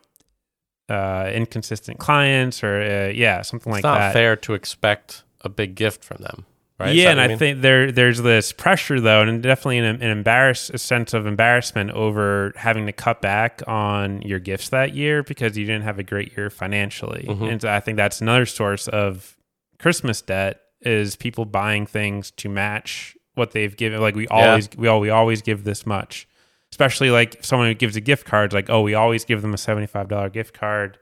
uh, 0.88 1.31
inconsistent 1.35 1.99
clients 1.99 2.62
or, 2.62 2.81
uh, 2.81 3.09
yeah, 3.12 3.42
something 3.42 3.72
It's 3.72 3.77
like 3.77 3.83
that. 3.83 3.96
It's 3.96 4.05
not 4.07 4.12
fair 4.12 4.37
to 4.37 4.55
expect 4.55 5.25
a 5.42 5.49
big 5.49 5.75
gift 5.75 6.05
from 6.05 6.18
them, 6.22 6.44
right? 6.79 6.94
Yeah, 6.94 7.11
and 7.11 7.20
I 7.20 7.29
mean? 7.29 7.38
think 7.38 7.61
there 7.61 7.90
there's 7.92 8.22
this 8.22 8.53
pressure 8.53 9.01
though, 9.01 9.22
and 9.22 9.42
definitely 9.42 9.79
an, 9.79 9.85
an 9.85 10.03
embarrass 10.11 10.70
a 10.70 10.79
sense 10.79 11.12
of 11.14 11.27
embarrassment 11.27 11.90
over 11.90 12.53
having 12.57 12.87
to 12.87 12.92
cut 12.92 13.20
back 13.20 13.62
on 13.66 14.22
your 14.22 14.38
gifts 14.38 14.68
that 14.70 14.94
year 14.94 15.22
because 15.22 15.57
you 15.59 15.64
didn't 15.66 15.83
have 15.83 15.99
a 15.99 16.03
great 16.05 16.37
year 16.37 16.51
financially. 16.51 17.27
Mhm. 17.29 17.51
And 17.53 17.61
so 17.62 17.68
I 17.72 17.81
think 17.81 17.96
that's 17.96 18.20
another 18.20 18.46
source 18.46 18.87
of 18.88 19.37
Christmas 19.79 20.22
debt 20.22 20.61
is 20.81 21.16
people 21.16 21.44
buying 21.44 21.87
things 21.87 22.31
to 22.33 22.49
match 22.49 23.16
what 23.35 23.51
they've 23.53 23.77
given. 23.77 24.01
Like 24.01 24.14
we 24.14 24.25
Yeah. 24.25 24.51
always 24.51 24.68
we 24.77 24.88
all 24.88 25.01
we 25.01 25.11
always 25.11 25.42
give 25.42 25.64
this 25.64 25.85
much. 25.87 26.27
Especially 26.73 27.11
like 27.11 27.37
if 27.37 27.45
someone 27.45 27.69
who 27.69 27.75
gives 27.75 27.97
a 27.97 28.01
gift 28.01 28.27
card, 28.27 28.53
like, 28.53 28.69
oh, 28.69 28.83
we 28.83 28.95
always 28.95 29.25
give 29.25 29.43
them 29.43 29.55
a 29.55 29.59
seventy 29.59 29.87
five 29.87 30.09
dollar 30.09 30.29
gift 30.29 30.59
card. 30.59 30.99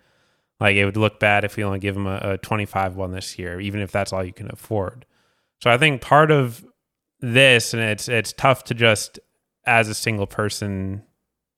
Like 0.61 0.77
it 0.77 0.85
would 0.85 0.97
look 0.97 1.19
bad 1.19 1.45
if 1.45 1.57
we 1.57 1.65
only 1.65 1.81
give 1.81 1.95
them 1.95 2.07
a, 2.07 2.21
a 2.23 2.39
twenty 2.39 2.67
five 2.67 2.97
one 2.97 3.13
this 3.13 3.39
year, 3.39 3.61
even 3.61 3.81
if 3.81 3.91
that's 3.91 4.13
all 4.13 4.25
you 4.25 4.33
can 4.33 4.51
afford. 4.51 5.05
So 5.61 5.71
I 5.71 5.79
think 5.79 6.01
part 6.01 6.31
of 6.31 6.65
this, 7.21 7.75
and 7.75 7.83
it's 7.83 8.09
it's 8.09 8.33
tough 8.33 8.65
to 8.65 8.75
just 8.75 9.19
as 9.67 9.89
a 9.89 9.95
single 9.95 10.27
person 10.27 11.03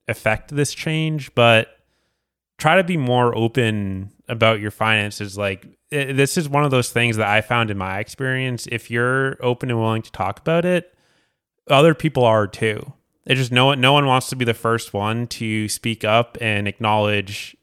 affect 0.08 0.54
this 0.54 0.72
change, 0.72 1.34
but 1.34 1.68
try 2.58 2.76
to 2.76 2.84
be 2.84 2.96
more 2.96 3.36
open 3.36 4.12
about 4.28 4.60
your 4.60 4.70
finances. 4.70 5.36
Like 5.36 5.66
i 5.92 6.12
this 6.12 6.36
is 6.36 6.48
one 6.48 6.64
of 6.64 6.70
those 6.70 6.90
things 6.90 7.16
that 7.16 7.28
I 7.28 7.40
found 7.40 7.70
in 7.70 7.78
my 7.78 7.98
experience. 7.98 8.66
If 8.70 8.90
you're 8.90 9.36
open 9.44 9.70
and 9.70 9.80
willing 9.80 10.02
to 10.02 10.12
talk 10.12 10.38
about 10.38 10.64
it, 10.64 10.92
other 11.68 11.94
people 11.94 12.24
are 12.24 12.46
too. 12.46 12.92
It's 13.26 13.38
just 13.40 13.52
no 13.52 13.66
one 13.66 13.80
no 13.80 13.92
one 13.92 14.06
wants 14.06 14.28
to 14.30 14.36
be 14.36 14.44
the 14.44 14.54
first 14.54 14.94
one 14.94 15.26
to 15.28 15.68
speak 15.68 16.04
up 16.04 16.38
and 16.40 16.68
acknowledge 16.68 17.56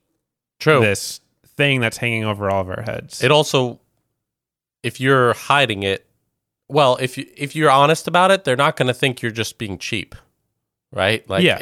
True. 0.59 0.81
this 0.81 1.21
thing 1.45 1.79
that's 1.79 1.97
hanging 1.97 2.25
over 2.25 2.49
all 2.49 2.61
of 2.61 2.69
our 2.69 2.81
heads. 2.81 3.23
It 3.23 3.31
also, 3.31 3.79
if 4.81 4.99
you're 4.99 5.33
hiding 5.33 5.83
it, 5.83 6.05
well, 6.67 6.97
if 6.99 7.17
you 7.17 7.25
if 7.37 7.55
you're 7.55 7.69
honest 7.71 8.07
about 8.07 8.29
it, 8.31 8.43
they're 8.43 8.55
not 8.57 8.75
going 8.75 8.87
to 8.87 8.93
think 8.93 9.21
you're 9.21 9.31
just 9.31 9.57
being 9.57 9.77
cheap, 9.77 10.15
right? 10.91 11.27
Like, 11.29 11.43
Yeah. 11.43 11.59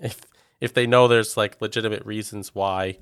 if 0.00 0.22
if 0.60 0.72
they 0.72 0.86
know 0.86 1.08
there's 1.08 1.36
like 1.36 1.60
legitimate 1.60 2.06
reasons 2.06 2.54
why 2.54 2.98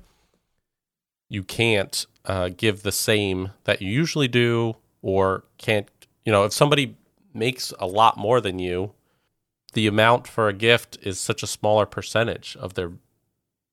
you 1.29 1.43
can't 1.43 2.05
uh, 2.25 2.49
give 2.49 2.83
the 2.83 2.91
same 2.91 3.51
that 3.63 3.81
you 3.81 3.89
usually 3.89 4.27
do, 4.27 4.75
or 5.01 5.43
can't, 5.57 5.87
you 6.25 6.31
know, 6.31 6.43
if 6.43 6.51
somebody 6.53 6.97
makes 7.33 7.71
a 7.79 7.85
lot 7.87 8.17
more 8.17 8.41
than 8.41 8.59
you, 8.59 8.91
the 9.73 9.87
amount 9.87 10.27
for 10.27 10.47
a 10.47 10.53
gift 10.53 10.97
is 11.01 11.19
such 11.19 11.43
a 11.43 11.47
smaller 11.47 11.85
percentage 11.85 12.57
of 12.59 12.73
their 12.73 12.91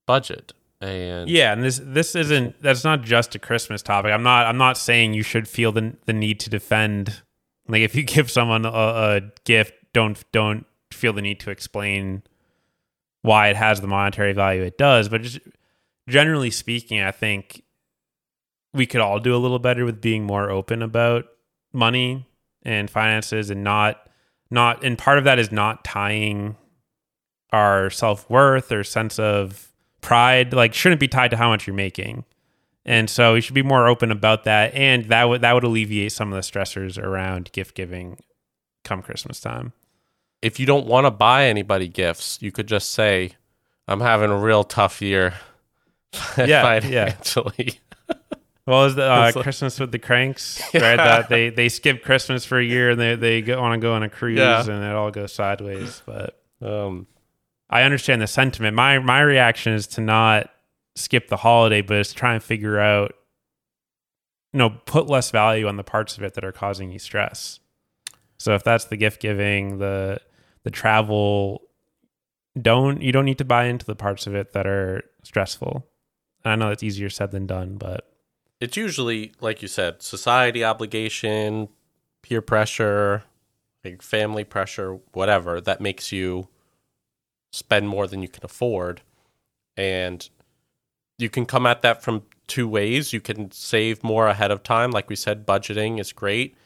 budget, 0.06 0.52
and 0.80 1.28
Yeah, 1.28 1.52
and 1.52 1.62
this 1.62 1.80
this 1.82 2.14
isn't 2.14 2.61
that's 2.62 2.84
not 2.84 3.02
just 3.02 3.34
a 3.34 3.38
Christmas 3.38 3.82
topic. 3.82 4.12
I'm 4.12 4.22
not 4.22 4.46
I'm 4.46 4.58
not 4.58 4.78
saying 4.78 5.14
you 5.14 5.22
should 5.22 5.48
feel 5.48 5.72
the 5.72 5.96
the 6.06 6.12
need 6.12 6.40
to 6.40 6.50
defend 6.50 7.22
like 7.68 7.82
if 7.82 7.94
you 7.94 8.02
give 8.16 8.30
someone 8.30 8.64
a, 8.64 8.70
a 8.70 9.20
gift, 9.44 9.74
don't 9.92 10.22
don't 10.32 10.66
feel 10.90 11.12
the 11.12 11.22
need 11.22 11.40
to 11.40 11.50
explain 11.50 12.22
why 13.22 13.48
it 13.48 13.56
has 13.56 13.80
the 13.80 13.87
monetary 13.87 14.32
value 14.32 14.62
it 14.62 14.78
does, 14.78 15.08
but 15.08 15.22
just 15.22 15.40
generally 16.08 16.50
speaking, 16.50 17.00
I 17.00 17.11
think 17.11 17.62
we 18.72 18.87
could 18.87 19.00
all 19.00 19.18
do 19.18 19.34
a 19.34 19.38
little 19.38 19.58
better 19.58 19.84
with 19.84 20.00
being 20.00 20.24
more 20.24 20.50
open 20.50 20.82
about 20.82 21.26
money 21.72 22.26
and 22.62 22.88
finances 22.90 23.50
and 23.50 23.64
not 23.64 24.08
not 24.50 24.84
and 24.84 24.96
part 24.96 25.18
of 25.18 25.24
that 25.24 25.38
is 25.38 25.52
not 25.52 25.84
tying 25.84 26.56
our 27.52 27.90
self-worth 27.90 28.70
or 28.72 28.84
sense 28.84 29.18
of 29.18 29.72
pride 30.00 30.52
like 30.52 30.74
shouldn't 30.74 31.00
be 31.00 31.08
tied 31.08 31.30
to 31.30 31.37
how 31.37 31.48
much 31.50 31.66
you're 31.66 31.74
making. 31.76 32.24
And 32.84 33.11
so 33.11 33.34
we 33.34 33.42
should 33.42 33.54
be 33.54 33.62
more 33.62 33.87
open 33.87 34.11
about 34.11 34.44
that 34.44 34.74
and 34.74 35.04
that 35.06 35.24
would 35.28 35.42
that 35.42 35.52
would 35.52 35.64
alleviate 35.64 36.12
some 36.12 36.32
of 36.32 36.37
the 36.37 36.42
stressors 36.48 37.02
around 37.02 37.52
gift 37.52 37.74
giving 37.74 38.18
come 38.84 39.02
christmas 39.02 39.40
time. 39.40 39.72
If 40.40 40.61
you 40.61 40.66
don't 40.66 40.87
want 40.87 41.04
to 41.04 41.11
buy 41.11 41.46
anybody 41.46 41.88
gifts, 41.88 42.38
you 42.40 42.52
could 42.52 42.68
just 42.68 42.92
say, 42.92 43.32
"I'm 43.88 44.00
having 44.00 44.30
a 44.30 44.38
real 44.38 44.64
tough 44.64 45.02
year. 45.02 45.34
Yeah, 46.38 46.62
yeah. 46.88 47.14
Financially." 48.68 48.74
well 48.76 48.85
is 48.87 48.94
the 48.94 49.12
uh, 49.12 49.33
like- 49.35 49.42
christmas 49.44 49.81
with 49.81 49.92
the 49.92 49.98
Kranks 49.98 50.61
right 50.74 50.96
that 50.96 51.28
they 51.28 51.50
they 51.50 51.68
skip 51.68 52.02
christmas 52.02 52.44
for 52.44 52.59
a 52.59 52.64
year 52.64 52.90
and 52.90 53.00
they 53.00 53.14
they 53.14 53.54
want 53.57 53.72
to 53.74 53.78
go 53.78 53.94
on 53.94 54.02
a 54.02 54.09
cruise 54.09 54.38
Yeah. 54.38 54.61
and 54.62 54.85
it 54.85 54.94
all 54.94 55.11
goes 55.11 55.33
sideways 55.33 56.02
but 56.07 56.40
Um, 56.61 57.07
i 57.70 57.83
understand 57.83 58.20
the 58.22 58.26
sentiment 58.26 58.74
my 58.74 58.98
my 58.98 59.20
reaction 59.20 59.72
is 59.72 59.87
to 59.88 60.00
not 60.00 60.50
skip 60.96 61.28
the 61.28 61.37
holiday 61.37 61.81
but 61.83 61.96
is 61.98 62.09
to 62.09 62.14
try 62.14 62.35
and 62.35 62.42
figure 62.42 62.78
out 62.81 63.14
you 64.52 64.59
know 64.59 64.70
put 64.87 65.07
less 65.09 65.31
value 65.31 65.68
on 65.68 65.76
the 65.76 65.85
parts 65.85 66.16
of 66.16 66.22
it 66.24 66.35
that 66.35 66.44
are 66.44 66.52
causing 66.52 66.90
you 66.90 66.98
stress 66.98 67.61
so 68.38 68.54
if 68.54 68.64
that's 68.64 68.87
the 68.87 68.96
gift 68.96 69.20
giving 69.20 69.78
the 69.78 70.18
the 70.64 70.70
travel 70.70 71.62
don't 72.61 73.00
you 73.02 73.12
don't 73.12 73.24
need 73.24 73.38
to 73.38 73.44
buy 73.44 73.66
into 73.66 73.87
the 73.87 73.94
parts 73.94 74.26
of 74.26 74.35
it 74.35 74.52
that 74.52 74.66
are 74.66 75.02
stressful 75.22 75.87
And 76.44 76.52
i 76.52 76.57
know 76.57 76.72
it's 76.72 76.83
easier 76.83 77.11
said 77.11 77.31
than 77.31 77.46
done 77.46 77.76
but 77.76 78.11
it's 78.61 78.77
usually, 78.77 79.33
like 79.40 79.62
you 79.62 79.68
said, 79.68 80.03
society 80.03 80.64
obligation, 80.64 81.68
peer 82.23 82.42
pressure, 82.42 83.25
like 83.85 84.03
family 84.03 84.44
pressure, 84.44 84.99
whatever 85.12 85.61
that 85.61 85.81
makes 85.81 86.12
you 86.12 86.49
spend 87.53 87.88
more 87.88 88.07
than 88.07 88.23
you 88.23 88.29
can 88.29 88.44
afford, 88.44 89.03
and 89.77 90.29
you 91.18 91.31
can 91.31 91.47
come 91.47 91.66
at 91.66 91.83
that 91.83 92.03
from 92.03 92.23
two 92.47 92.68
ways. 92.68 93.12
You 93.12 93.21
can 93.21 93.51
save 93.53 94.03
more 94.03 94.27
ahead 94.27 94.51
of 94.51 94.62
time, 94.62 94.90
like 94.90 95.09
we 95.09 95.16
said, 95.16 95.47
budgeting 95.47 96.01
is 96.01 96.12
great. 96.12 96.57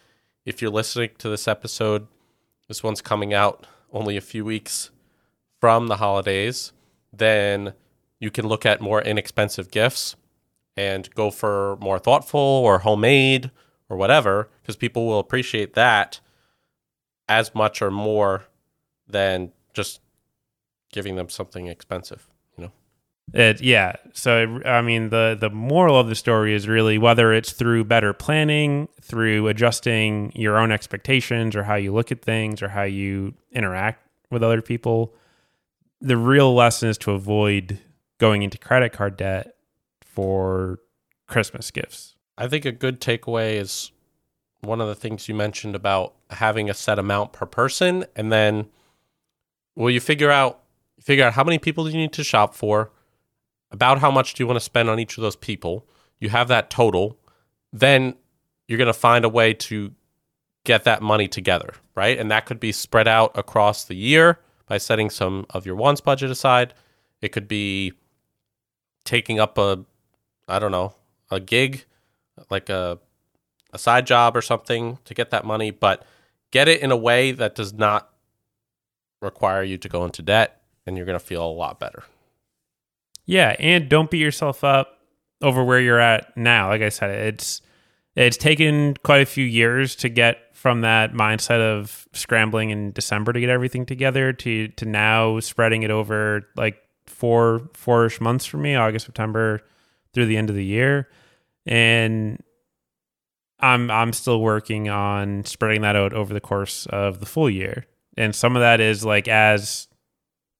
if 0.44 0.60
you're 0.60 0.72
listening 0.72 1.10
to 1.18 1.28
this 1.28 1.46
episode, 1.46 2.08
this 2.66 2.82
one's 2.82 3.00
coming 3.00 3.32
out 3.32 3.64
only 3.92 4.16
a 4.16 4.20
few 4.20 4.44
weeks 4.44 4.90
from 5.60 5.86
the 5.86 5.98
holidays, 5.98 6.72
then 7.12 7.74
you 8.18 8.30
can 8.30 8.48
look 8.48 8.66
at 8.66 8.80
more 8.80 9.00
inexpensive 9.02 9.70
gifts 9.70 10.16
and 10.76 11.12
go 11.14 11.30
for 11.30 11.76
more 11.80 11.98
thoughtful 11.98 12.40
or 12.40 12.80
homemade 12.80 13.50
or 13.88 13.96
whatever, 13.96 14.48
because 14.62 14.76
people 14.76 15.06
will 15.06 15.18
appreciate 15.18 15.74
that 15.74 16.20
as 17.28 17.54
much 17.54 17.82
or 17.82 17.90
more 17.90 18.44
than 19.06 19.52
just 19.74 20.00
giving 20.92 21.16
them 21.16 21.28
something 21.28 21.66
expensive. 21.66 22.28
You 22.56 22.64
know, 22.64 22.72
It, 23.32 23.60
yeah. 23.60 23.94
So 24.12 24.60
I 24.64 24.82
mean, 24.82 25.10
the 25.10 25.36
the 25.38 25.50
moral 25.50 25.98
of 25.98 26.08
the 26.08 26.14
story 26.14 26.54
is 26.54 26.68
really 26.68 26.98
whether 26.98 27.32
it's 27.32 27.52
through 27.52 27.84
better 27.84 28.12
planning, 28.12 28.88
through 29.00 29.48
adjusting 29.48 30.32
your 30.34 30.58
own 30.58 30.72
expectations, 30.72 31.54
or 31.54 31.64
how 31.64 31.74
you 31.74 31.92
look 31.92 32.10
at 32.10 32.22
things, 32.22 32.62
or 32.62 32.68
how 32.68 32.84
you 32.84 33.34
interact 33.52 34.06
with 34.30 34.42
other 34.42 34.62
people. 34.62 35.14
The 36.00 36.16
real 36.16 36.54
lesson 36.54 36.88
is 36.88 36.98
to 36.98 37.12
avoid 37.12 37.78
going 38.18 38.42
into 38.42 38.58
credit 38.58 38.92
card 38.92 39.16
debt 39.16 39.54
for 40.12 40.78
Christmas 41.26 41.70
gifts. 41.70 42.16
I 42.36 42.48
think 42.48 42.64
a 42.64 42.72
good 42.72 43.00
takeaway 43.00 43.56
is 43.56 43.92
one 44.60 44.80
of 44.80 44.88
the 44.88 44.94
things 44.94 45.28
you 45.28 45.34
mentioned 45.34 45.74
about 45.74 46.14
having 46.30 46.70
a 46.70 46.74
set 46.74 46.98
amount 46.98 47.32
per 47.32 47.46
person, 47.46 48.04
and 48.14 48.30
then 48.30 48.66
well, 49.74 49.90
you 49.90 50.00
figure 50.00 50.30
out 50.30 50.60
figure 51.00 51.24
out 51.24 51.32
how 51.32 51.42
many 51.42 51.58
people 51.58 51.84
do 51.84 51.90
you 51.90 51.96
need 51.96 52.12
to 52.12 52.22
shop 52.22 52.54
for, 52.54 52.92
about 53.70 53.98
how 53.98 54.10
much 54.10 54.34
do 54.34 54.42
you 54.42 54.46
want 54.46 54.56
to 54.56 54.64
spend 54.64 54.88
on 54.88 55.00
each 55.00 55.16
of 55.16 55.22
those 55.22 55.34
people. 55.34 55.86
You 56.20 56.28
have 56.28 56.48
that 56.48 56.70
total, 56.70 57.18
then 57.72 58.14
you're 58.68 58.78
going 58.78 58.86
to 58.86 58.92
find 58.92 59.24
a 59.24 59.28
way 59.28 59.52
to 59.54 59.92
get 60.64 60.84
that 60.84 61.02
money 61.02 61.26
together, 61.26 61.74
right? 61.96 62.18
And 62.18 62.30
that 62.30 62.46
could 62.46 62.60
be 62.60 62.70
spread 62.70 63.08
out 63.08 63.36
across 63.36 63.84
the 63.84 63.96
year 63.96 64.38
by 64.66 64.78
setting 64.78 65.10
some 65.10 65.44
of 65.50 65.66
your 65.66 65.74
wants 65.74 66.00
budget 66.00 66.30
aside. 66.30 66.74
It 67.20 67.30
could 67.30 67.48
be 67.48 67.94
taking 69.04 69.40
up 69.40 69.58
a 69.58 69.84
I 70.48 70.58
don't 70.58 70.72
know, 70.72 70.94
a 71.30 71.40
gig, 71.40 71.84
like 72.50 72.68
a 72.68 72.98
a 73.72 73.78
side 73.78 74.06
job 74.06 74.36
or 74.36 74.42
something 74.42 74.98
to 75.04 75.14
get 75.14 75.30
that 75.30 75.44
money, 75.44 75.70
but 75.70 76.04
get 76.50 76.68
it 76.68 76.82
in 76.82 76.90
a 76.90 76.96
way 76.96 77.32
that 77.32 77.54
does 77.54 77.72
not 77.72 78.10
require 79.20 79.62
you 79.62 79.78
to 79.78 79.88
go 79.88 80.04
into 80.04 80.20
debt 80.20 80.60
and 80.86 80.96
you're 80.96 81.06
going 81.06 81.18
to 81.18 81.24
feel 81.24 81.44
a 81.44 81.50
lot 81.50 81.80
better. 81.80 82.02
Yeah, 83.24 83.56
and 83.58 83.88
don't 83.88 84.10
beat 84.10 84.18
yourself 84.18 84.64
up 84.64 84.98
over 85.40 85.64
where 85.64 85.80
you're 85.80 86.00
at 86.00 86.36
now. 86.36 86.68
Like 86.68 86.82
I 86.82 86.88
said, 86.88 87.10
it's 87.10 87.62
it's 88.14 88.36
taken 88.36 88.94
quite 89.02 89.22
a 89.22 89.26
few 89.26 89.44
years 89.44 89.96
to 89.96 90.08
get 90.08 90.38
from 90.52 90.82
that 90.82 91.12
mindset 91.12 91.60
of 91.60 92.06
scrambling 92.12 92.70
in 92.70 92.92
December 92.92 93.32
to 93.32 93.40
get 93.40 93.48
everything 93.48 93.86
together 93.86 94.32
to 94.32 94.68
to 94.68 94.84
now 94.84 95.40
spreading 95.40 95.82
it 95.82 95.90
over 95.90 96.46
like 96.56 96.82
four 97.06 97.70
four-ish 97.74 98.20
months 98.20 98.44
for 98.44 98.58
me, 98.58 98.74
August, 98.74 99.06
September 99.06 99.62
through 100.14 100.26
the 100.26 100.36
end 100.36 100.50
of 100.50 100.56
the 100.56 100.64
year. 100.64 101.08
And 101.66 102.42
I'm 103.60 103.90
I'm 103.90 104.12
still 104.12 104.40
working 104.40 104.88
on 104.88 105.44
spreading 105.44 105.82
that 105.82 105.94
out 105.96 106.12
over 106.12 106.34
the 106.34 106.40
course 106.40 106.86
of 106.86 107.20
the 107.20 107.26
full 107.26 107.48
year. 107.48 107.86
And 108.16 108.34
some 108.34 108.56
of 108.56 108.60
that 108.60 108.80
is 108.80 109.04
like 109.04 109.28
as 109.28 109.88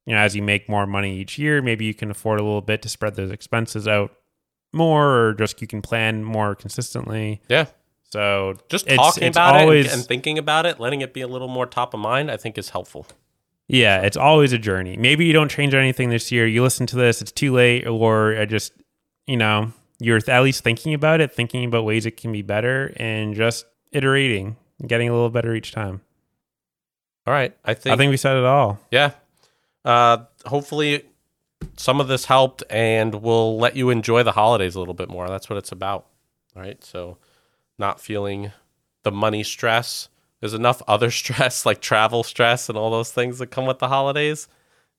you 0.07 0.15
know, 0.15 0.21
as 0.21 0.35
you 0.35 0.43
make 0.43 0.69
more 0.69 0.87
money 0.87 1.19
each 1.19 1.39
year, 1.39 1.63
maybe 1.63 1.85
you 1.85 1.95
can 1.95 2.11
afford 2.11 2.41
a 2.41 2.43
little 2.43 2.61
bit 2.61 2.83
to 2.83 2.89
spread 2.89 3.15
those 3.15 3.31
expenses 3.31 3.87
out 3.87 4.13
more, 4.73 5.29
or 5.29 5.35
just 5.35 5.61
you 5.61 5.67
can 5.67 5.83
plan 5.83 6.25
more 6.25 6.55
consistently. 6.55 7.41
Yeah. 7.49 7.67
So 8.11 8.57
Just 8.69 8.87
it's- 8.87 8.97
talking 8.99 9.25
it's 9.29 9.37
about 9.37 9.57
always- 9.61 9.87
it 9.87 9.93
and, 9.93 10.01
and 10.01 10.09
thinking 10.09 10.39
about 10.39 10.67
it, 10.67 10.81
letting 10.81 11.01
it 11.03 11.13
be 11.15 11.21
a 11.21 11.27
little 11.29 11.49
more 11.49 11.67
top 11.67 11.95
of 11.95 12.01
mind, 12.01 12.31
I 12.31 12.37
think 12.37 12.59
is 12.59 12.71
helpful. 12.71 13.07
yeah, 13.69 14.01
it's 14.03 14.17
always 14.17 14.53
a 14.53 14.59
journey. 14.59 14.97
Maybe 14.97 15.25
you 15.25 15.33
don't 15.33 15.51
change 15.51 15.73
anything 15.75 16.11
this 16.11 16.31
year. 16.33 16.47
You 16.47 16.63
listen 16.63 16.87
to 16.87 16.97
this, 16.97 17.23
it's 17.23 17.33
too 17.33 17.53
late, 17.53 17.87
or 17.87 18.37
I 18.39 18.45
just, 18.45 18.73
you 19.27 19.37
know, 19.37 19.73
you're 19.99 20.21
at 20.27 20.43
least 20.43 20.65
thinking 20.65 20.95
about 20.95 21.21
it, 21.21 21.33
thinking 21.33 21.65
about 21.65 21.85
ways 21.85 22.07
it 22.07 22.17
can 22.17 22.33
be 22.33 22.43
better, 22.43 22.93
and 22.97 23.35
just 23.35 23.67
iterating, 23.93 24.57
getting 24.87 25.09
a 25.09 25.13
little 25.13 25.31
better 25.31 25.55
each 25.55 25.73
time. 25.73 26.01
All 27.27 27.33
right. 27.33 27.57
I 27.65 27.75
think, 27.75 27.95
I 27.95 27.97
think 27.97 28.11
we 28.11 28.17
said 28.17 28.37
it 28.37 28.45
all. 28.45 28.81
yeah. 28.91 29.13
Uh, 29.85 30.25
hopefully 30.47 31.05
some 31.77 32.01
of 32.01 32.09
this 32.09 32.25
helped 32.25 32.63
and 32.71 33.17
we'll 33.17 33.59
let 33.59 33.77
you 33.77 33.91
enjoy 33.91 34.23
the 34.23 34.33
holidays 34.33 34.75
a 34.75 34.79
little 34.79 34.95
bit 34.95 35.09
more. 35.09 35.29
That's 35.29 35.49
what 35.51 35.57
it's 35.57 35.73
about. 35.73 36.07
All 36.55 36.63
right. 36.63 36.83
So 36.85 37.19
not 37.79 38.01
feeling 38.01 38.53
the 39.03 39.13
money 39.13 39.43
stress. 39.43 40.09
There's 40.41 40.55
enough 40.55 40.83
other 40.89 41.11
stress 41.11 41.67
like 41.67 41.81
travel 41.81 42.23
stress 42.23 42.69
and 42.69 42.79
all 42.79 42.91
those 42.91 43.11
things 43.13 43.39
that 43.39 43.49
come 43.49 43.67
with 43.67 43.79
the 43.79 43.89
holidays. 43.89 44.49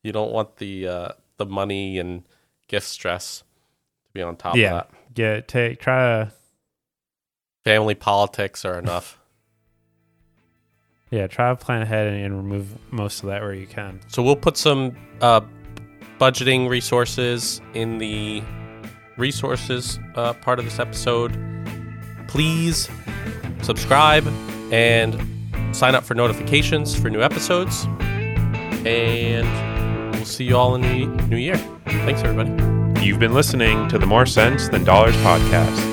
You 0.02 0.12
don't 0.12 0.32
want 0.32 0.58
the 0.58 0.88
uh, 0.88 1.10
the 1.38 1.46
money 1.46 1.98
and 1.98 2.24
gift 2.68 2.88
stress 2.88 3.44
be 4.14 4.22
on 4.22 4.36
top 4.36 4.56
yeah, 4.56 4.80
of 4.80 4.88
that. 4.88 5.14
get 5.14 5.48
take 5.48 5.80
try 5.80 6.00
to 6.00 6.32
Family 7.64 7.96
politics 7.96 8.66
are 8.66 8.78
enough. 8.78 9.18
yeah 11.12 11.28
try 11.28 11.50
to 11.50 11.56
plan 11.56 11.82
ahead 11.82 12.08
and, 12.08 12.26
and 12.26 12.36
remove 12.36 12.68
most 12.92 13.22
of 13.24 13.28
that 13.30 13.42
where 13.42 13.54
you 13.54 13.68
can. 13.68 14.00
So 14.08 14.22
we'll 14.22 14.36
put 14.36 14.58
some 14.58 14.96
uh, 15.22 15.42
budgeting 16.20 16.70
resources 16.70 17.62
in 17.74 17.98
the 17.98 18.44
resources 19.18 20.00
uh, 20.16 20.34
part 20.34 20.60
of 20.60 20.66
this 20.66 20.80
episode. 20.80 21.38
Please 22.28 22.90
subscribe 23.62 24.28
and 24.72 25.16
sign 25.76 25.96
up 25.96 26.04
for 26.04 26.16
notifications 26.16 26.96
for 26.96 27.10
new 27.10 27.22
episodes. 27.22 27.86
And 28.86 29.48
we'll 30.16 30.26
see 30.26 30.46
you 30.46 30.58
all 30.58 30.76
in 30.76 30.82
the 30.82 31.06
new 31.28 31.38
year. 31.38 31.58
Thanks, 31.86 32.22
everybody. 32.24 32.73
You've 33.04 33.20
been 33.20 33.34
listening 33.34 33.90
to 33.90 34.00
the 34.00 34.06
More 34.06 34.26
Sense 34.26 34.70
Than 34.70 34.86
Dollars 34.86 35.14
podcast. 35.18 35.93